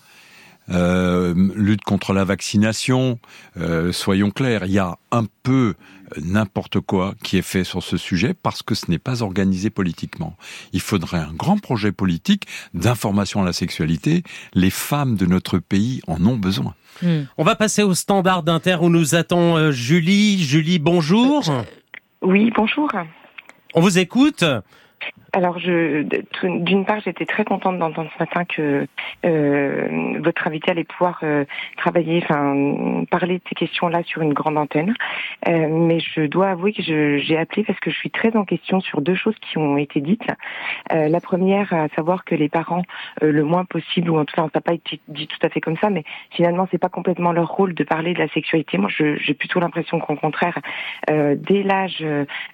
Lutte 0.68 1.84
contre 1.84 2.14
la 2.14 2.24
vaccination, 2.24 3.20
soyons 3.92 4.32
clairs, 4.32 4.66
il 4.66 4.72
y 4.72 4.80
a 4.80 4.98
un 5.12 5.26
peu 5.44 5.76
n'importe 6.22 6.80
quoi 6.80 7.16
qui 7.24 7.38
est 7.38 7.42
fait 7.42 7.64
sur 7.64 7.84
ce 7.84 7.98
sujet 7.98 8.34
parce 8.34 8.64
que 8.64 8.76
ce 8.76 8.90
n'est 8.90 9.00
pas 9.00 9.24
organisé 9.24 9.70
politiquement. 9.70 10.36
Il 10.74 10.82
faudrait 10.82 11.20
un 11.20 11.34
grand 11.34 11.58
projet 11.58 11.92
politique 11.92 12.48
d'information 12.74 13.42
à 13.42 13.46
la 13.46 13.54
sexualité. 13.54 14.24
Les 14.54 14.70
femmes 14.70 15.16
de 15.16 15.26
notre 15.26 15.60
pays 15.60 16.02
en 16.08 16.24
ont 16.26 16.38
besoin. 16.38 16.76
Hmm. 17.02 17.24
On 17.38 17.44
va 17.44 17.56
passer 17.56 17.84
au 17.84 17.94
standard 17.94 18.44
d'Inter 18.44 18.78
où 18.82 18.90
nous 18.90 19.16
attend 19.16 19.58
euh, 19.58 19.72
Julie. 19.72 20.42
Julie, 20.42 20.80
bonjour. 20.80 21.44
Oui, 22.22 22.52
bonjour. 22.56 22.90
On 23.74 23.82
vous 23.82 24.00
écoute. 24.00 24.44
Alors, 25.36 25.58
d'une 25.60 26.86
part, 26.86 27.01
j'étais 27.01 27.25
très 27.25 27.44
contente 27.44 27.77
d'entendre 27.77 28.10
ce 28.18 28.24
matin 28.24 28.46
que 28.46 28.88
euh, 29.25 30.20
votre 30.24 30.48
invité 30.48 30.72
allait 30.72 30.86
pouvoir 30.86 31.20
euh, 31.24 31.44
travailler, 31.75 32.22
enfin, 32.24 33.04
parler 33.12 33.39
de 33.39 33.44
ces 33.50 33.56
questions-là 33.56 34.04
sur 34.04 34.22
une 34.22 34.32
grande 34.32 34.58
antenne. 34.58 34.94
Euh, 35.50 35.68
mais 35.70 36.00
je 36.00 36.22
dois 36.22 36.51
avouer 36.51 36.72
que 36.72 36.82
j'ai 36.82 37.38
appelé 37.38 37.65
parce 37.65 37.82
que 37.82 37.92
je 37.92 37.98
suis 37.98 38.12
très 38.12 38.34
en 38.38 38.46
question 38.46 38.80
sur 38.80 39.01
deux 39.01 39.15
choses 39.15 39.36
qui 39.42 39.58
ont 39.58 39.75
été 39.75 40.00
dites. 40.00 40.24
la 40.89 41.20
première, 41.20 41.74
à 41.74 41.89
savoir 41.89 42.24
que 42.24 42.36
les 42.36 42.48
parents, 42.48 42.84
le 43.22 43.44
moins 43.44 43.65
possible, 43.65 44.12
ou 44.12 44.18
en 44.18 44.24
tout 44.24 44.36
cas, 44.36 44.44
ça 44.44 44.50
n'a 44.55 44.62
pas 44.62 44.75
dit 45.10 45.27
tout 45.27 45.46
à 45.46 45.50
fait 45.50 45.60
comme 45.60 45.75
ça, 45.75 45.90
mais 45.90 46.05
finalement, 46.31 46.66
c'est 46.72 46.77
pas 46.77 46.88
complètement 46.88 47.33
leur 47.33 47.50
rôle 47.50 47.74
de 47.74 47.83
parler 47.83 48.14
de 48.14 48.20
la 48.20 48.29
sexualité. 48.29 48.77
Moi, 48.77 48.90
j'ai 48.90 49.33
plutôt 49.33 49.60
l'impression 49.60 50.00
qu'au 50.00 50.16
contraire, 50.16 50.60
dès 51.10 51.64
l'âge 51.64 52.01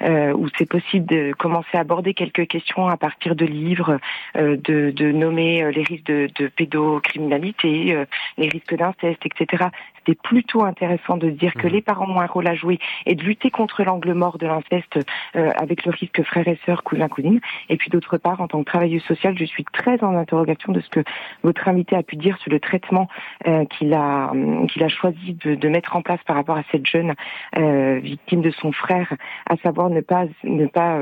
où 0.01 0.47
c'est 0.57 0.67
possible 0.67 1.05
de 1.05 1.33
commencer 1.33 1.75
à 1.75 1.81
aborder 1.81 2.15
quelques 2.15 2.47
questions 2.47 2.70
à 2.79 2.97
partir 2.97 3.35
de 3.35 3.45
livres, 3.45 3.99
euh, 4.35 4.57
de, 4.57 5.11
nommer 5.11 5.63
euh, 5.63 5.71
les 5.71 5.83
risques 5.83 6.05
de, 6.05 6.29
de 6.35 6.47
pédocriminalité, 6.47 7.93
euh, 7.93 8.05
les 8.37 8.49
risques 8.49 8.75
d'inceste, 8.75 9.25
etc. 9.25 9.65
C'était 10.05 10.19
plutôt 10.21 10.63
intéressant 10.63 11.17
de 11.17 11.29
dire 11.29 11.53
que 11.53 11.67
mmh. 11.67 11.71
les 11.71 11.81
parents 11.81 12.09
ont 12.09 12.19
un 12.19 12.25
rôle 12.25 12.47
à 12.47 12.55
jouer 12.55 12.79
et 13.05 13.15
de 13.15 13.23
lutter 13.23 13.51
contre 13.51 13.83
l'angle 13.83 14.13
mort 14.13 14.37
de 14.37 14.47
l'inceste 14.47 14.99
avec 15.33 15.85
le 15.85 15.91
risque 15.91 16.23
frères 16.23 16.47
et 16.47 16.57
sœurs, 16.65 16.83
cousins, 16.83 17.07
cousines. 17.07 17.39
Et 17.69 17.77
puis 17.77 17.89
d'autre 17.89 18.17
part, 18.17 18.41
en 18.41 18.47
tant 18.47 18.59
que 18.59 18.69
travailleuse 18.69 19.03
sociale, 19.03 19.37
je 19.37 19.45
suis 19.45 19.63
très 19.65 20.03
en 20.03 20.15
interrogation 20.15 20.73
de 20.73 20.79
ce 20.79 20.89
que 20.89 21.01
votre 21.43 21.67
invité 21.67 21.95
a 21.95 22.03
pu 22.03 22.15
dire 22.15 22.37
sur 22.39 22.51
le 22.51 22.59
traitement 22.59 23.07
qu'il 23.69 23.93
a 23.93 24.31
qu'il 24.69 24.83
a 24.83 24.87
choisi 24.87 25.33
de, 25.33 25.55
de, 25.55 25.69
mettre 25.69 25.95
en 25.95 26.01
place 26.01 26.19
par 26.25 26.35
rapport 26.35 26.57
à 26.57 26.63
cette 26.71 26.85
jeune 26.85 27.13
victime 27.55 28.41
de 28.41 28.51
son 28.51 28.71
frère, 28.71 29.13
à 29.49 29.57
savoir 29.57 29.89
ne 29.89 30.01
pas 30.01 30.25
ne 30.43 30.67
pas 30.67 30.97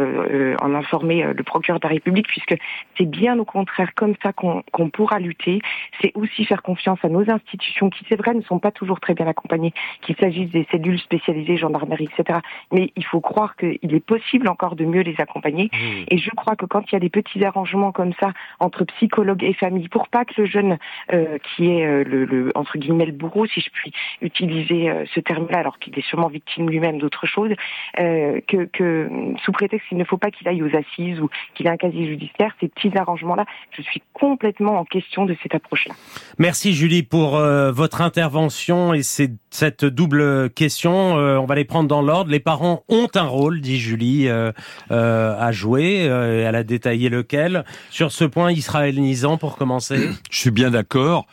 en 0.62 0.74
informer 0.74 1.34
le 1.34 1.44
procureur 1.44 1.80
de 1.80 1.88
la 1.88 1.94
République, 1.94 2.28
puisque 2.28 2.56
c'est 2.98 3.10
bien 3.10 3.38
au 3.40 3.46
contraire 3.46 3.94
comme 3.96 4.16
ça 4.24 4.34
qu'on 4.34 4.90
pourra 4.90 5.20
lutter. 5.20 5.62
C'est 6.02 6.12
aussi 6.16 6.46
faire 6.46 6.62
confiance 6.62 7.00
à 7.04 7.10
nos 7.10 7.30
institutions 7.30 7.90
qui, 7.90 8.06
c'est 8.08 8.16
vrai, 8.16 8.34
ne 8.34 8.42
sont 8.42 8.60
pas 8.60 8.72
toujours 8.72 8.89
très 8.96 9.14
bien 9.14 9.28
accompagnées, 9.28 9.74
qu'il 10.02 10.16
s'agisse 10.16 10.50
des 10.52 10.68
cellules 10.72 11.00
spécialisées, 11.00 11.58
gendarmerie, 11.58 12.10
etc. 12.12 12.40
Mais 12.72 12.92
il 12.96 13.06
faut 13.06 13.22
croire 13.22 13.56
qu'il 13.56 13.94
est 13.94 14.06
possible 14.06 14.48
encore 14.48 14.76
de 14.76 14.86
mieux 14.86 15.02
les 15.02 15.16
accompagner. 15.20 15.70
Et 16.08 16.18
je 16.18 16.30
crois 16.32 16.56
que 16.56 16.66
quand 16.66 16.84
il 16.92 16.94
y 16.94 16.96
a 16.96 17.00
des 17.00 17.10
petits 17.10 17.44
arrangements 17.44 17.92
comme 17.92 18.14
ça 18.20 18.32
entre 18.60 18.86
psychologues 18.86 19.44
et 19.44 19.54
famille, 19.54 19.88
pour 19.90 20.08
pas 20.08 20.26
que 20.26 20.42
le 20.42 20.48
jeune 20.48 20.78
euh, 21.14 21.38
qui 21.44 21.70
est 21.70 21.86
euh, 21.86 22.04
le, 22.04 22.52
entre 22.56 22.78
guillemets 22.78 23.06
le 23.06 23.12
bourreau, 23.12 23.46
si 23.46 23.62
je 23.62 23.70
puis 23.72 23.92
utiliser 24.22 24.90
euh, 24.90 25.06
ce 25.14 25.20
terme-là, 25.20 25.60
alors 25.60 25.80
qu'il 25.80 25.98
est 25.98 26.08
sûrement 26.08 26.28
victime 26.28 26.70
lui-même 26.70 27.00
d'autre 27.00 27.26
chose, 27.26 27.52
que, 27.98 28.66
que 28.66 29.10
sous 29.44 29.52
prétexte 29.52 29.88
qu'il 29.90 29.98
ne 29.98 30.04
faut 30.04 30.18
pas 30.18 30.32
qu'il 30.32 30.48
aille 30.48 30.64
aux 30.64 30.76
assises 30.76 31.20
ou 31.20 31.30
qu'il 31.56 31.68
ait 31.68 31.72
un 31.72 31.78
casier 31.78 32.08
judiciaire, 32.08 32.56
ces 32.60 32.68
petits 32.68 32.96
arrangements-là, 32.98 33.46
je 33.72 33.82
suis 33.82 34.02
complètement 34.14 34.80
en 34.80 34.86
question 34.86 35.26
de 35.26 35.36
cette 35.42 35.56
approche-là. 35.56 35.94
Merci 36.38 36.74
Julie 36.74 37.04
pour 37.04 37.32
votre 37.32 38.02
intervention 38.02 38.79
et 38.94 39.04
cette 39.04 39.86
double 39.86 40.50
question. 40.52 41.18
Euh, 41.18 41.38
on 41.38 41.46
va 41.46 41.56
les 41.56 41.66
prendre 41.66 41.88
dans 41.88 42.02
l'ordre. 42.02 42.32
Les 42.32 42.40
parents 42.40 42.84
ont 42.90 43.08
un 43.16 43.24
rôle, 43.24 43.62
dit 43.62 43.80
Julie, 43.80 44.28
euh, 44.28 44.52
à 44.90 45.52
jouer. 45.52 45.98
elle 46.00 46.56
a 46.56 46.64
détaillé 46.64 47.10
lequel. 47.10 47.66
Sur 47.90 48.12
ce 48.12 48.26
point 48.26 48.52
israélisant, 48.52 49.38
pour 49.38 49.58
commencer. 49.58 50.10
Je 50.32 50.38
suis 50.38 50.52
bien 50.52 50.72
d'accord. 50.72 51.28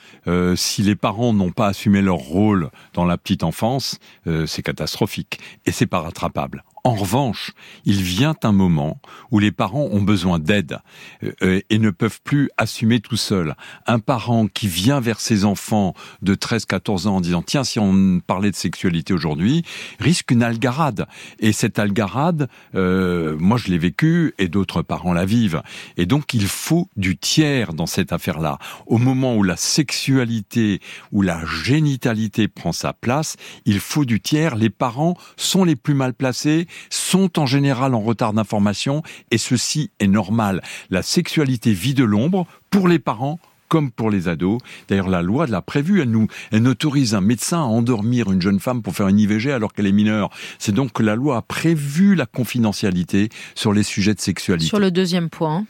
si 0.54 0.82
les 0.82 0.96
parents 0.96 1.32
n'ont 1.32 1.52
pas 1.52 1.68
assumé 1.68 2.02
leur 2.02 2.16
rôle 2.16 2.70
dans 2.94 3.04
la 3.04 3.16
petite 3.16 3.44
enfance, 3.44 3.98
c'est 4.46 4.62
catastrophique 4.62 5.38
et 5.66 5.72
c'est 5.72 5.86
pas 5.86 6.00
rattrapable 6.00 6.64
En 6.86 6.94
revanche, 6.94 7.50
il 7.84 8.00
vient 8.00 8.36
un 8.44 8.52
moment 8.52 9.00
où 9.32 9.40
les 9.40 9.50
parents 9.50 9.88
ont 9.90 10.02
besoin 10.02 10.38
d'aide 10.38 10.78
euh, 11.24 11.32
euh, 11.42 11.60
et 11.68 11.80
ne 11.80 11.90
peuvent 11.90 12.20
plus 12.22 12.48
assumer 12.58 13.00
tout 13.00 13.16
seul. 13.16 13.56
Un 13.88 13.98
parent 13.98 14.46
qui 14.46 14.68
vient 14.68 15.00
vers 15.00 15.18
ses 15.18 15.44
enfants 15.44 15.94
de 16.22 16.36
13-14 16.36 17.08
ans 17.08 17.16
en 17.16 17.20
disant 17.20 17.42
tiens 17.42 17.64
si 17.64 17.80
on 17.80 18.20
parlait 18.24 18.52
de 18.52 18.56
sexualité 18.56 19.12
aujourd'hui 19.12 19.64
risque 19.98 20.30
une 20.30 20.44
algarade 20.44 21.08
et 21.40 21.50
cette 21.52 21.80
algarade 21.80 22.48
euh, 22.76 23.36
moi 23.40 23.56
je 23.56 23.66
l'ai 23.66 23.78
vécu 23.78 24.32
et 24.38 24.46
d'autres 24.46 24.82
parents 24.82 25.12
la 25.12 25.26
vivent 25.26 25.62
et 25.96 26.06
donc 26.06 26.34
il 26.34 26.46
faut 26.46 26.88
du 26.96 27.16
tiers 27.16 27.72
dans 27.72 27.86
cette 27.86 28.12
affaire-là. 28.12 28.58
Au 28.86 28.98
moment 28.98 29.34
où 29.34 29.42
la 29.42 29.56
sexualité 29.56 30.80
ou 31.10 31.22
la 31.22 31.44
génitalité 31.64 32.46
prend 32.46 32.70
sa 32.70 32.92
place, 32.92 33.34
il 33.64 33.80
faut 33.80 34.04
du 34.04 34.20
tiers. 34.20 34.54
Les 34.54 34.70
parents 34.70 35.16
sont 35.36 35.64
les 35.64 35.74
plus 35.74 35.94
mal 35.94 36.14
placés, 36.14 36.68
sont 36.90 37.38
en 37.38 37.46
général 37.46 37.94
en 37.94 38.00
retard 38.00 38.32
d'information 38.32 39.02
et 39.30 39.38
ceci 39.38 39.90
est 40.00 40.06
normal. 40.06 40.62
La 40.90 41.02
sexualité 41.02 41.72
vit 41.72 41.94
de 41.94 42.04
l'ombre 42.04 42.46
pour 42.70 42.88
les 42.88 42.98
parents 42.98 43.38
comme 43.68 43.90
pour 43.90 44.10
les 44.10 44.28
ados. 44.28 44.60
D'ailleurs, 44.88 45.08
la 45.08 45.22
loi 45.22 45.46
l'a 45.46 45.62
prévu. 45.62 46.00
Elle 46.00 46.10
nous, 46.10 46.28
elle 46.52 46.66
autorise 46.68 47.14
un 47.14 47.20
médecin 47.20 47.58
à 47.58 47.64
endormir 47.64 48.30
une 48.30 48.40
jeune 48.40 48.60
femme 48.60 48.82
pour 48.82 48.94
faire 48.94 49.08
une 49.08 49.18
IVG 49.18 49.52
alors 49.52 49.72
qu'elle 49.72 49.86
est 49.86 49.92
mineure. 49.92 50.30
C'est 50.58 50.72
donc 50.72 50.92
que 50.92 51.02
la 51.02 51.16
loi 51.16 51.36
a 51.38 51.42
prévu 51.42 52.14
la 52.14 52.26
confidentialité 52.26 53.28
sur 53.54 53.72
les 53.72 53.82
sujets 53.82 54.14
de 54.14 54.20
sexualité. 54.20 54.68
Sur 54.68 54.78
le 54.78 54.90
deuxième 54.90 55.30
point. 55.30 55.66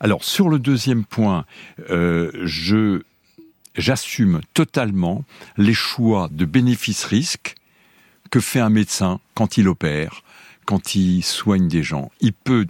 Alors, 0.00 0.24
sur 0.24 0.48
le 0.48 0.58
deuxième 0.58 1.04
point, 1.04 1.44
euh, 1.90 2.30
je 2.42 3.02
j'assume 3.76 4.40
totalement 4.54 5.24
les 5.58 5.74
choix 5.74 6.28
de 6.32 6.46
bénéfice-risque 6.46 7.56
que 8.30 8.40
fait 8.40 8.60
un 8.60 8.70
médecin 8.70 9.20
quand 9.34 9.58
il 9.58 9.68
opère, 9.68 10.22
quand 10.66 10.94
il 10.94 11.22
soigne 11.22 11.68
des 11.68 11.82
gens. 11.82 12.10
Il 12.20 12.32
peut, 12.32 12.66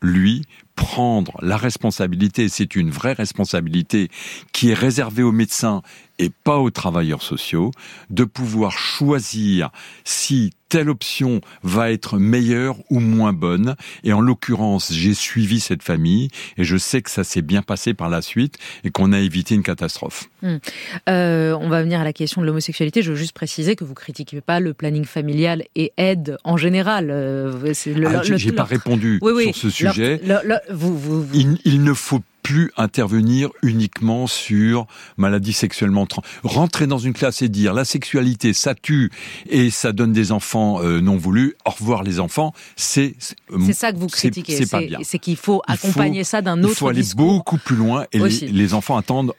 lui, 0.00 0.42
prendre 0.76 1.36
la 1.42 1.56
responsabilité, 1.56 2.48
c'est 2.48 2.76
une 2.76 2.90
vraie 2.90 3.12
responsabilité 3.12 4.10
qui 4.52 4.70
est 4.70 4.74
réservée 4.74 5.22
aux 5.22 5.32
médecins 5.32 5.82
et 6.18 6.30
pas 6.30 6.58
aux 6.58 6.70
travailleurs 6.70 7.22
sociaux, 7.22 7.72
de 8.10 8.24
pouvoir 8.24 8.72
choisir 8.72 9.70
si 10.04 10.52
telle 10.72 10.88
option 10.88 11.42
va 11.62 11.92
être 11.92 12.18
meilleure 12.18 12.76
ou 12.88 12.98
moins 12.98 13.34
bonne. 13.34 13.76
Et 14.04 14.14
en 14.14 14.22
l'occurrence, 14.22 14.90
j'ai 14.90 15.12
suivi 15.12 15.60
cette 15.60 15.82
famille 15.82 16.30
et 16.56 16.64
je 16.64 16.78
sais 16.78 17.02
que 17.02 17.10
ça 17.10 17.24
s'est 17.24 17.42
bien 17.42 17.60
passé 17.60 17.92
par 17.92 18.08
la 18.08 18.22
suite 18.22 18.56
et 18.82 18.90
qu'on 18.90 19.12
a 19.12 19.18
évité 19.18 19.54
une 19.54 19.62
catastrophe. 19.62 20.30
Hmm. 20.40 20.56
Euh, 21.10 21.54
on 21.60 21.68
va 21.68 21.82
venir 21.82 22.00
à 22.00 22.04
la 22.04 22.14
question 22.14 22.40
de 22.40 22.46
l'homosexualité. 22.46 23.02
Je 23.02 23.10
veux 23.10 23.18
juste 23.18 23.34
préciser 23.34 23.76
que 23.76 23.84
vous 23.84 23.92
critiquez 23.92 24.40
pas 24.40 24.60
le 24.60 24.72
planning 24.72 25.04
familial 25.04 25.64
et 25.76 25.92
aide 25.98 26.38
en 26.42 26.56
général. 26.56 27.10
Euh, 27.10 27.52
ah, 28.06 28.22
j'ai 28.22 28.52
pas 28.52 28.64
répondu 28.64 29.20
sur 29.20 29.54
ce 29.54 29.68
sujet. 29.68 30.22
vous, 30.70 30.96
vous, 30.96 31.26
il, 31.34 31.58
il 31.66 31.82
ne 31.82 31.92
faut 31.92 32.22
plus 32.42 32.72
intervenir 32.76 33.50
uniquement 33.62 34.26
sur 34.26 34.86
maladies 35.16 35.52
sexuellement 35.52 36.06
rentrer 36.42 36.86
dans 36.86 36.98
une 36.98 37.12
classe 37.12 37.42
et 37.42 37.48
dire 37.48 37.74
la 37.74 37.84
sexualité 37.84 38.52
ça 38.52 38.74
tue 38.74 39.10
et 39.48 39.70
ça 39.70 39.92
donne 39.92 40.12
des 40.12 40.32
enfants 40.32 40.82
euh, 40.82 41.00
non 41.00 41.16
voulus 41.16 41.54
au 41.66 41.70
revoir 41.70 42.02
les 42.02 42.20
enfants 42.20 42.52
c'est 42.76 43.14
c'est 43.66 43.72
ça 43.72 43.92
que 43.92 43.98
vous 43.98 44.08
critiquez 44.08 44.64
c'est 45.02 45.18
qu'il 45.18 45.36
faut 45.36 45.62
accompagner 45.66 46.24
ça 46.24 46.42
d'un 46.42 46.58
autre 46.62 46.72
il 46.72 46.76
faut 46.76 46.88
aller 46.88 47.02
beaucoup 47.14 47.58
plus 47.58 47.76
loin 47.76 48.06
et 48.12 48.18
les 48.18 48.74
enfants 48.74 48.96
attendent 48.96 49.34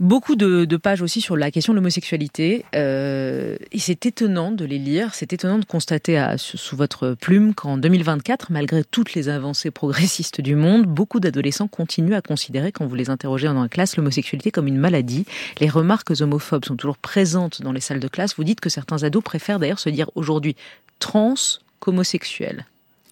Beaucoup 0.00 0.36
de, 0.36 0.76
pages 0.76 1.02
aussi 1.02 1.20
sur 1.20 1.36
la 1.36 1.50
question 1.50 1.72
de 1.72 1.78
l'homosexualité. 1.78 2.64
Euh, 2.74 3.56
et 3.72 3.78
c'est 3.78 4.06
étonnant 4.06 4.52
de 4.52 4.64
les 4.64 4.78
lire, 4.78 5.14
c'est 5.14 5.32
étonnant 5.32 5.58
de 5.58 5.64
constater 5.64 6.34
sous 6.36 6.76
votre 6.76 7.14
plume 7.14 7.54
qu'en 7.54 7.76
2024, 7.76 8.50
malgré 8.50 8.84
toutes 8.84 9.14
les 9.14 9.28
avancées 9.28 9.70
progressistes 9.70 10.40
du 10.40 10.56
monde, 10.56 10.86
beaucoup 10.86 11.20
d'adolescents 11.20 11.68
continuent 11.68 12.14
à 12.14 12.22
considérer, 12.22 12.72
quand 12.72 12.86
vous 12.86 12.94
les 12.94 13.10
interrogez 13.10 13.46
dans 13.46 13.62
la 13.62 13.68
classe, 13.68 13.96
l'homosexualité 13.96 14.50
comme 14.50 14.66
une 14.66 14.78
maladie. 14.78 15.26
Les 15.60 15.68
remarques 15.68 16.12
homophobes 16.20 16.64
sont 16.64 16.76
toujours 16.76 16.98
présentes 16.98 17.62
dans 17.62 17.72
les 17.72 17.80
salles 17.80 18.00
de 18.00 18.08
classe. 18.08 18.36
Vous 18.36 18.44
dites 18.44 18.60
que 18.60 18.70
certains 18.70 19.02
ados 19.02 19.22
préfèrent 19.22 19.58
d'ailleurs 19.58 19.78
se 19.78 19.90
dire 19.90 20.10
aujourd'hui 20.14 20.56
trans 20.98 21.34
qu'homosexuel. 21.80 22.66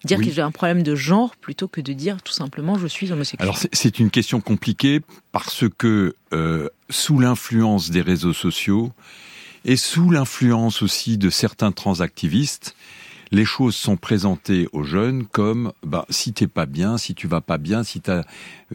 Dire 0.05 0.19
que 0.19 0.31
j'ai 0.31 0.41
un 0.41 0.51
problème 0.51 0.81
de 0.81 0.95
genre 0.95 1.35
plutôt 1.35 1.67
que 1.67 1.81
de 1.81 1.91
dire 1.91 2.21
tout 2.21 2.31
simplement 2.31 2.79
je 2.79 2.87
suis 2.87 3.11
homosexuel. 3.11 3.41
Alors 3.41 3.59
c'est 3.73 3.99
une 3.99 4.09
question 4.09 4.39
compliquée 4.39 5.01
parce 5.31 5.65
que 5.77 6.15
euh, 6.31 6.69
sous 6.89 7.19
l'influence 7.19 7.91
des 7.91 8.01
réseaux 8.01 8.33
sociaux 8.33 8.93
et 9.65 9.75
sous 9.75 10.09
l'influence 10.09 10.81
aussi 10.81 11.17
de 11.17 11.29
certains 11.29 11.73
transactivistes, 11.73 12.75
les 13.31 13.45
choses 13.45 13.75
sont 13.75 13.97
présentées 13.97 14.67
aux 14.73 14.83
jeunes 14.83 15.25
comme 15.25 15.71
bah, 15.83 16.05
si 16.09 16.33
t'es 16.33 16.47
pas 16.47 16.65
bien, 16.65 16.97
si 16.97 17.15
tu 17.15 17.27
vas 17.27 17.41
pas 17.41 17.57
bien, 17.57 17.83
si 17.83 18.01
tu 18.01 18.11
as 18.11 18.25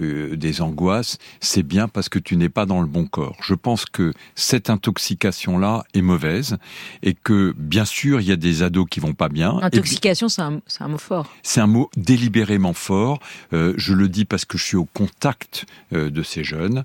euh, 0.01 0.37
des 0.37 0.61
angoisses, 0.61 1.19
c'est 1.41 1.63
bien 1.63 1.89
parce 1.89 2.09
que 2.09 2.19
tu 2.19 2.37
n'es 2.37 2.49
pas 2.49 2.67
dans 2.67 2.81
le 2.81 2.87
bon 2.87 3.07
corps. 3.07 3.37
Je 3.43 3.55
pense 3.55 3.85
que 3.85 4.13
cette 4.35 4.71
intoxication-là 4.71 5.85
est 5.95 6.03
mauvaise 6.03 6.59
et 7.03 7.15
que 7.15 7.55
bien 7.57 7.85
sûr 7.85 8.21
il 8.21 8.27
y 8.27 8.33
a 8.33 8.37
des 8.37 8.63
ados 8.63 8.87
qui 8.89 9.01
vont 9.01 9.15
pas 9.15 9.29
bien. 9.29 9.59
Intoxication, 9.63 10.29
c'est 10.29 10.43
un, 10.43 10.61
un, 10.81 10.89
mot 10.89 10.99
fort. 10.99 11.33
C'est 11.43 11.61
un 11.61 11.67
mot 11.67 11.91
délibérément 11.97 12.73
fort. 12.73 13.21
Euh, 13.53 13.75
je 13.77 13.93
le 13.93 14.09
dis 14.09 14.25
parce 14.25 14.45
que 14.45 14.59
je 14.59 14.65
suis 14.65 14.77
au 14.77 14.85
contact 14.85 15.67
euh, 15.93 16.11
de 16.11 16.23
ces 16.23 16.45
jeunes 16.45 16.85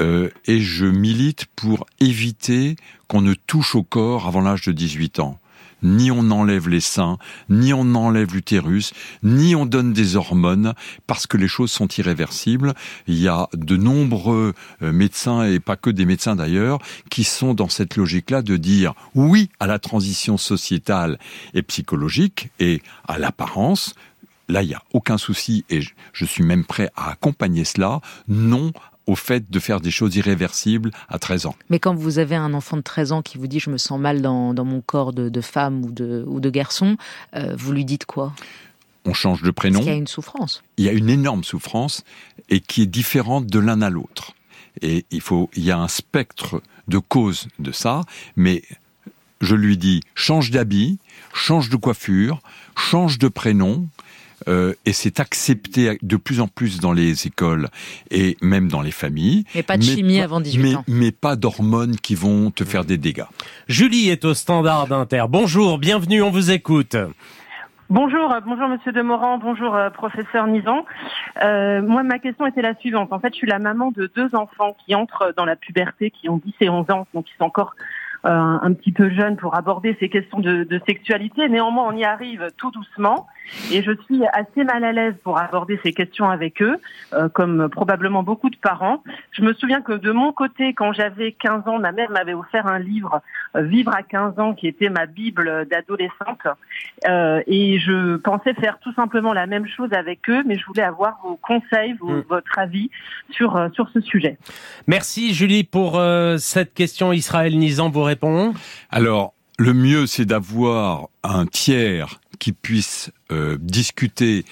euh, 0.00 0.30
et 0.46 0.60
je 0.60 0.86
milite 0.86 1.46
pour 1.56 1.86
éviter 1.98 2.76
qu'on 3.08 3.22
ne 3.22 3.34
touche 3.34 3.74
au 3.74 3.82
corps 3.82 4.26
avant 4.26 4.40
l'âge 4.40 4.62
de 4.62 4.72
18 4.72 5.20
ans 5.20 5.39
ni 5.82 6.10
on 6.10 6.30
enlève 6.30 6.68
les 6.68 6.80
seins, 6.80 7.18
ni 7.48 7.72
on 7.72 7.94
enlève 7.94 8.34
l'utérus, 8.34 8.92
ni 9.22 9.54
on 9.54 9.66
donne 9.66 9.92
des 9.92 10.16
hormones, 10.16 10.74
parce 11.06 11.26
que 11.26 11.36
les 11.36 11.48
choses 11.48 11.70
sont 11.70 11.88
irréversibles. 11.88 12.74
Il 13.06 13.18
y 13.18 13.28
a 13.28 13.48
de 13.54 13.76
nombreux 13.76 14.54
euh, 14.82 14.92
médecins, 14.92 15.44
et 15.44 15.60
pas 15.60 15.76
que 15.76 15.90
des 15.90 16.04
médecins 16.04 16.36
d'ailleurs, 16.36 16.78
qui 17.10 17.24
sont 17.24 17.54
dans 17.54 17.68
cette 17.68 17.96
logique-là 17.96 18.42
de 18.42 18.56
dire 18.56 18.94
oui 19.14 19.50
à 19.60 19.66
la 19.66 19.78
transition 19.78 20.36
sociétale 20.36 21.18
et 21.54 21.62
psychologique 21.62 22.50
et 22.58 22.82
à 23.08 23.18
l'apparence, 23.18 23.94
Là, 24.50 24.62
il 24.62 24.68
n'y 24.68 24.74
a 24.74 24.82
aucun 24.92 25.16
souci 25.16 25.64
et 25.70 25.80
je 26.12 26.24
suis 26.24 26.42
même 26.42 26.64
prêt 26.64 26.90
à 26.96 27.12
accompagner 27.12 27.62
cela. 27.64 28.00
Non 28.26 28.72
au 29.10 29.16
fait 29.16 29.50
de 29.50 29.58
faire 29.58 29.80
des 29.80 29.90
choses 29.90 30.14
irréversibles 30.14 30.92
à 31.08 31.18
13 31.18 31.46
ans. 31.46 31.56
Mais 31.68 31.80
quand 31.80 31.94
vous 31.94 32.20
avez 32.20 32.36
un 32.36 32.54
enfant 32.54 32.76
de 32.76 32.82
13 32.82 33.10
ans 33.10 33.22
qui 33.22 33.38
vous 33.38 33.48
dit 33.48 33.58
je 33.58 33.70
me 33.70 33.76
sens 33.76 33.98
mal 33.98 34.22
dans, 34.22 34.54
mon 34.64 34.80
corps 34.80 35.12
de, 35.12 35.40
femme 35.40 35.84
ou 35.84 35.90
de, 35.90 36.24
ou 36.28 36.38
de 36.38 36.48
garçon, 36.48 36.96
euh, 37.34 37.56
vous 37.58 37.72
lui 37.72 37.84
dites 37.84 38.06
quoi? 38.06 38.32
On 39.04 39.12
change 39.12 39.42
de 39.42 39.50
prénom. 39.50 39.80
il 39.80 39.86
y 39.86 39.90
a 39.90 39.94
une 39.94 40.06
souffrance. 40.06 40.62
Il 40.76 40.84
y 40.84 40.88
a 40.88 40.92
une 40.92 41.10
énorme 41.10 41.42
souffrance 41.42 42.04
et 42.50 42.60
qui 42.60 42.82
est 42.82 42.86
différente 42.86 43.46
de 43.46 43.58
l'un 43.58 43.82
à 43.82 43.90
l'autre. 43.90 44.34
Et 44.80 45.06
il 45.10 45.20
faut, 45.20 45.50
il 45.56 45.64
y 45.64 45.72
a 45.72 45.78
un 45.78 45.88
spectre 45.88 46.62
de 46.86 46.98
causes 46.98 47.48
de 47.58 47.72
ça, 47.72 48.02
mais 48.36 48.62
je 49.40 49.56
lui 49.56 49.76
dis 49.76 50.02
change 50.14 50.52
d'habit, 50.52 50.98
change 51.32 51.68
de 51.68 51.76
coiffure, 51.76 52.40
change 52.76 53.18
de 53.18 53.26
prénom, 53.26 53.88
euh, 54.48 54.74
et 54.86 54.92
c'est 54.92 55.20
accepté 55.20 55.98
de 56.02 56.16
plus 56.16 56.40
en 56.40 56.48
plus 56.48 56.80
dans 56.80 56.92
les 56.92 57.26
écoles 57.26 57.68
et 58.10 58.36
même 58.40 58.68
dans 58.68 58.82
les 58.82 58.90
familles. 58.90 59.44
Mais 59.54 59.62
pas 59.62 59.76
de 59.76 59.82
chimie 59.82 60.20
avant 60.20 60.40
18 60.40 60.76
ans. 60.76 60.84
Mais 60.88 61.12
pas 61.12 61.36
d'hormones 61.36 61.96
qui 61.96 62.14
vont 62.14 62.50
te 62.50 62.64
faire 62.64 62.84
des 62.84 62.98
dégâts. 62.98 63.24
Julie 63.68 64.08
est 64.08 64.24
au 64.24 64.34
standard 64.34 64.86
d'Inter. 64.86 65.24
Bonjour, 65.28 65.78
bienvenue, 65.78 66.22
on 66.22 66.30
vous 66.30 66.50
écoute. 66.50 66.96
Bonjour, 67.90 68.32
euh, 68.32 68.38
bonjour 68.46 68.68
Monsieur 68.68 68.92
Demorand, 68.92 69.38
bonjour 69.38 69.74
euh, 69.74 69.90
professeur 69.90 70.46
Nizan. 70.46 70.84
Euh, 71.42 71.82
moi, 71.82 72.04
ma 72.04 72.20
question 72.20 72.46
était 72.46 72.62
la 72.62 72.76
suivante. 72.76 73.12
En 73.12 73.18
fait, 73.18 73.30
je 73.32 73.38
suis 73.38 73.48
la 73.48 73.58
maman 73.58 73.90
de 73.90 74.08
deux 74.14 74.32
enfants 74.36 74.76
qui 74.78 74.94
entrent 74.94 75.34
dans 75.36 75.44
la 75.44 75.56
puberté, 75.56 76.12
qui 76.12 76.28
ont 76.28 76.36
10 76.36 76.54
et 76.60 76.68
11 76.70 76.88
ans, 76.92 77.08
donc 77.14 77.26
ils 77.28 77.36
sont 77.36 77.46
encore 77.46 77.74
un 78.24 78.72
petit 78.74 78.92
peu 78.92 79.10
jeune 79.10 79.36
pour 79.36 79.56
aborder 79.56 79.96
ces 79.98 80.08
questions 80.08 80.40
de, 80.40 80.64
de, 80.64 80.80
sexualité. 80.86 81.48
Néanmoins, 81.48 81.88
on 81.88 81.96
y 81.96 82.04
arrive 82.04 82.50
tout 82.56 82.70
doucement 82.70 83.26
et 83.72 83.82
je 83.82 83.92
suis 84.04 84.22
assez 84.32 84.64
mal 84.64 84.84
à 84.84 84.92
l'aise 84.92 85.14
pour 85.22 85.38
aborder 85.38 85.78
ces 85.82 85.92
questions 85.92 86.28
avec 86.28 86.62
eux, 86.62 86.76
euh, 87.12 87.28
comme 87.28 87.68
probablement 87.68 88.22
beaucoup 88.22 88.50
de 88.50 88.56
parents. 88.56 89.02
Je 89.32 89.42
me 89.42 89.52
souviens 89.54 89.80
que 89.80 89.92
de 89.92 90.12
mon 90.12 90.32
côté, 90.32 90.72
quand 90.72 90.92
j'avais 90.92 91.32
15 91.32 91.66
ans, 91.66 91.78
ma 91.78 91.92
mère 91.92 92.10
m'avait 92.10 92.34
offert 92.34 92.66
un 92.66 92.78
livre, 92.78 93.20
euh, 93.56 93.62
Vivre 93.62 93.92
à 93.94 94.02
15 94.02 94.38
ans, 94.38 94.54
qui 94.54 94.66
était 94.66 94.88
ma 94.88 95.06
Bible 95.06 95.66
d'adolescente. 95.70 96.46
et 97.04 97.78
je 97.78 98.16
pensais 98.16 98.54
faire 98.54 98.78
tout 98.80 98.92
simplement 98.94 99.32
la 99.32 99.46
même 99.46 99.66
chose 99.66 99.92
avec 99.92 100.28
eux, 100.28 100.42
mais 100.46 100.58
je 100.58 100.66
voulais 100.66 100.82
avoir 100.82 101.18
vos 101.22 101.36
conseils, 101.36 101.94
mm. 101.94 102.22
votre 102.28 102.58
avis 102.58 102.90
sur, 103.30 103.68
sur 103.74 103.88
ce 103.90 104.00
sujet. 104.00 104.38
Merci 104.86 105.34
Julie 105.34 105.64
pour 105.64 106.00
cette 106.38 106.74
question. 106.74 107.12
Israël 107.12 107.56
Nizan 107.58 107.90
vous 107.90 108.02
alors, 108.90 109.34
le 109.58 109.74
mieux, 109.74 110.06
c'est 110.06 110.24
d'avoir 110.24 111.08
un 111.22 111.46
tiers 111.46 112.20
qui 112.38 112.52
puisse 112.52 113.10
euh, 113.30 113.58
discuter 113.60 114.44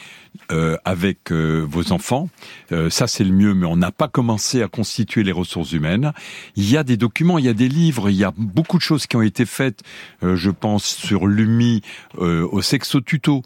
euh, 0.51 0.79
avec 0.87 1.31
euh, 1.31 1.67
vos 1.69 1.93
enfants. 1.93 2.31
Euh, 2.73 2.89
ça, 2.89 3.07
c'est 3.07 3.23
le 3.23 3.33
mieux, 3.33 3.53
mais 3.53 3.67
on 3.67 3.77
n'a 3.77 3.93
pas 3.93 4.09
commencé 4.09 4.63
à 4.63 4.69
constituer 4.69 5.23
les 5.23 5.33
ressources 5.33 5.73
humaines. 5.73 6.15
Il 6.57 6.71
y 6.71 6.79
a 6.79 6.85
des 6.85 6.97
documents, 6.97 7.37
il 7.37 7.45
y 7.45 7.51
a 7.51 7.55
des 7.55 7.69
livres, 7.69 8.09
il 8.09 8.17
y 8.17 8.25
a 8.25 8.33
beaucoup 8.35 8.79
de 8.79 8.83
choses 8.83 9.07
qui 9.07 9.17
ont 9.17 9.23
été 9.23 9.45
faites, 9.45 9.83
je 10.23 10.51
pense, 10.51 10.85
sur 10.85 11.27
l'UMI, 11.27 11.83
au 12.17 12.63
sexo 12.63 13.01
tuto, 13.03 13.43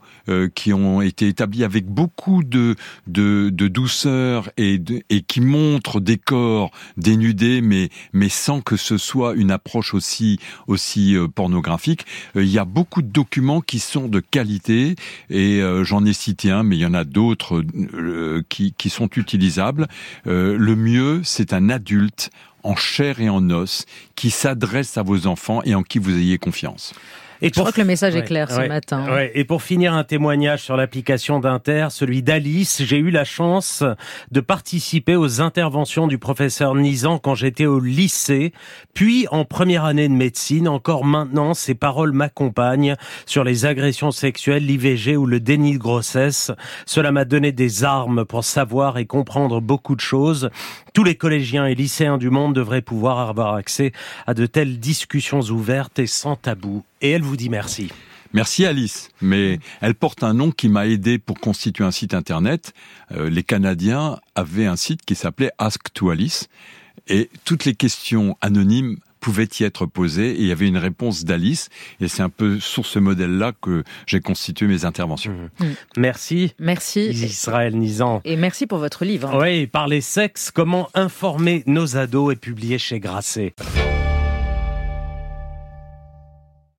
qui 0.55 0.73
ont 0.73 1.03
été 1.03 1.27
établis 1.27 1.65
avec 1.65 1.87
beaucoup 1.87 2.45
de, 2.45 2.77
de, 3.09 3.51
de 3.53 3.69
douceur 3.69 4.51
et, 4.57 4.81
et 5.11 5.23
qui 5.23 5.41
montrent 5.41 6.01
des 6.01 6.19
corps 6.19 6.71
dénudés, 6.97 7.63
mais, 7.63 7.91
mais 8.13 8.29
sans 8.29 8.61
que 8.61 8.77
ce 8.77 8.97
soit 8.97 9.35
une 9.35 9.51
approche 9.51 9.95
aussi, 9.95 10.39
aussi 10.69 11.17
pornographique. 11.35 12.07
il 12.37 12.49
y 12.49 12.59
a 12.59 12.65
beaucoup 12.65 13.03
de 13.03 13.11
documents 13.11 13.61
qui 13.61 13.81
sont 13.81 14.09
de 14.09 14.21
qualité, 14.21 14.95
et 15.31 15.61
j'en 15.83 16.05
ai 16.05 16.13
cité 16.13 16.51
un, 16.51 16.63
mais 16.63 16.77
il 16.77 16.81
y 16.81 16.87
en 16.87 16.92
a 16.95 17.05
d'autres 17.05 17.65
euh, 17.95 18.43
qui, 18.49 18.75
qui, 18.77 18.91
sont 18.91 19.09
utilisables. 19.17 19.89
Euh, 20.27 20.57
le 20.57 20.77
mieux, 20.77 21.21
c'est 21.25 21.53
un 21.53 21.69
adulte 21.69 22.31
en 22.63 22.77
chair 22.77 23.21
et 23.21 23.29
en 23.29 23.51
os 23.51 23.87
qui 24.15 24.31
s'adresse 24.31 24.97
à 24.97 25.03
vos 25.03 25.27
enfants 25.27 25.63
et 25.65 25.75
en 25.75 25.83
qui 25.83 25.99
vous 25.99 26.17
ayez 26.17 26.39
confiance. 26.39 26.95
Et 27.45 27.49
Je 27.49 27.59
crois 27.59 27.73
que 27.73 27.81
le 27.81 27.87
message 27.87 28.15
est 28.15 28.23
clair 28.23 28.49
ce 28.49 28.69
matin. 28.69 29.05
Et 29.35 29.43
pour 29.45 29.63
finir, 29.63 29.95
un 29.95 30.05
témoignage 30.05 30.63
sur 30.63 30.77
l'application 30.77 31.41
d'Inter, 31.41 31.89
celui 31.91 32.23
d'Alice. 32.23 32.83
J'ai 32.85 32.99
eu 32.99 33.11
la 33.11 33.25
chance 33.25 33.83
de 34.31 34.41
participer 34.41 35.17
aux 35.17 35.41
interventions 35.41 36.07
du 36.07 36.19
professeur 36.19 36.77
Nizan 36.77 37.19
quand 37.19 37.35
j'étais 37.35 37.67
au 37.67 37.81
lycée, 37.81 38.53
puis 38.95 39.27
en 39.33 39.45
première 39.45 39.85
année 39.85 40.09
de 40.09 40.15
médecine. 40.15 40.69
Encore 40.69 41.05
maintenant, 41.05 41.53
ces 41.53 41.75
paroles 41.75 42.13
m'accompagnent 42.13 42.95
sur 43.27 43.43
les 43.43 43.67
agressions 43.67 44.13
sexuelles, 44.13 44.65
l'IVG 44.65 45.17
ou 45.17 45.27
le 45.27 45.41
déni 45.41 45.73
de 45.73 45.79
grossesse. 45.79 46.53
Cela 46.87 47.11
m'a 47.11 47.25
donné 47.25 47.51
des 47.51 47.83
armes 47.83 48.25
pour 48.25 48.45
savoir 48.45 48.99
et 48.99 49.07
comprendre 49.07 49.61
beaucoup 49.61 49.97
de 49.97 50.01
choses. 50.01 50.49
Tous 50.93 51.05
les 51.05 51.15
collégiens 51.15 51.67
et 51.67 51.75
lycéens 51.75 52.19
du 52.19 52.29
monde 52.29 52.55
devraient 52.55 52.83
pouvoir 52.83 53.29
avoir 53.29 53.55
accès 53.55 53.93
à 54.27 54.35
de 54.35 54.45
telles 54.45 54.79
discussions 54.79 55.41
ouvertes 55.41 55.99
et 55.99 56.07
sans 56.07 56.37
tabou 56.37 56.85
et 57.01 57.11
elle 57.11 57.23
vous 57.23 57.37
dit 57.37 57.49
merci. 57.49 57.91
Merci 58.35 58.65
Alice, 58.65 59.11
mais 59.21 59.59
elle 59.81 59.95
porte 59.95 60.23
un 60.23 60.35
nom 60.35 60.51
qui 60.51 60.69
m'a 60.69 60.87
aidé 60.87 61.19
pour 61.19 61.39
constituer 61.39 61.85
un 61.85 61.91
site 61.91 62.15
internet. 62.15 62.73
Euh, 63.13 63.29
les 63.29 63.43
Canadiens 63.43 64.19
avaient 64.35 64.67
un 64.67 64.77
site 64.77 65.03
qui 65.05 65.15
s'appelait 65.15 65.51
Ask 65.59 65.93
to 65.93 66.11
Alice 66.11 66.49
et 67.09 67.31
toutes 67.45 67.65
les 67.65 67.75
questions 67.75 68.37
anonymes 68.41 68.97
pouvaient 69.23 69.49
y 69.61 69.63
être 69.63 69.87
posées 69.87 70.33
et 70.33 70.41
il 70.41 70.47
y 70.47 70.53
avait 70.53 70.69
une 70.69 70.77
réponse 70.77 71.25
d'Alice 71.25 71.71
et 72.01 72.09
c'est 72.09 72.23
un 72.23 72.29
peu 72.29 72.61
sur 72.61 72.85
ce 72.85 72.99
modèle-là 72.99 73.53
que 73.63 73.85
j'ai 74.07 74.21
constitué 74.21 74.67
mes 74.67 74.85
interventions. 74.85 75.33
Mmh. 75.33 75.65
Mmh. 75.65 75.73
Merci. 75.97 76.55
Merci. 76.59 77.07
Israël 77.07 77.77
Nizan. 77.77 78.21
Et 78.25 78.37
merci 78.37 78.67
pour 78.67 78.79
votre 78.79 79.05
livre. 79.05 79.39
Oui, 79.41 79.67
Parler 79.67 80.01
sexe, 80.01 80.51
comment 80.51 80.91
informer 80.95 81.63
nos 81.67 81.97
ados 81.97 82.33
est 82.33 82.37
publié 82.37 82.79
chez 82.79 82.99
Grasset. 82.99 83.55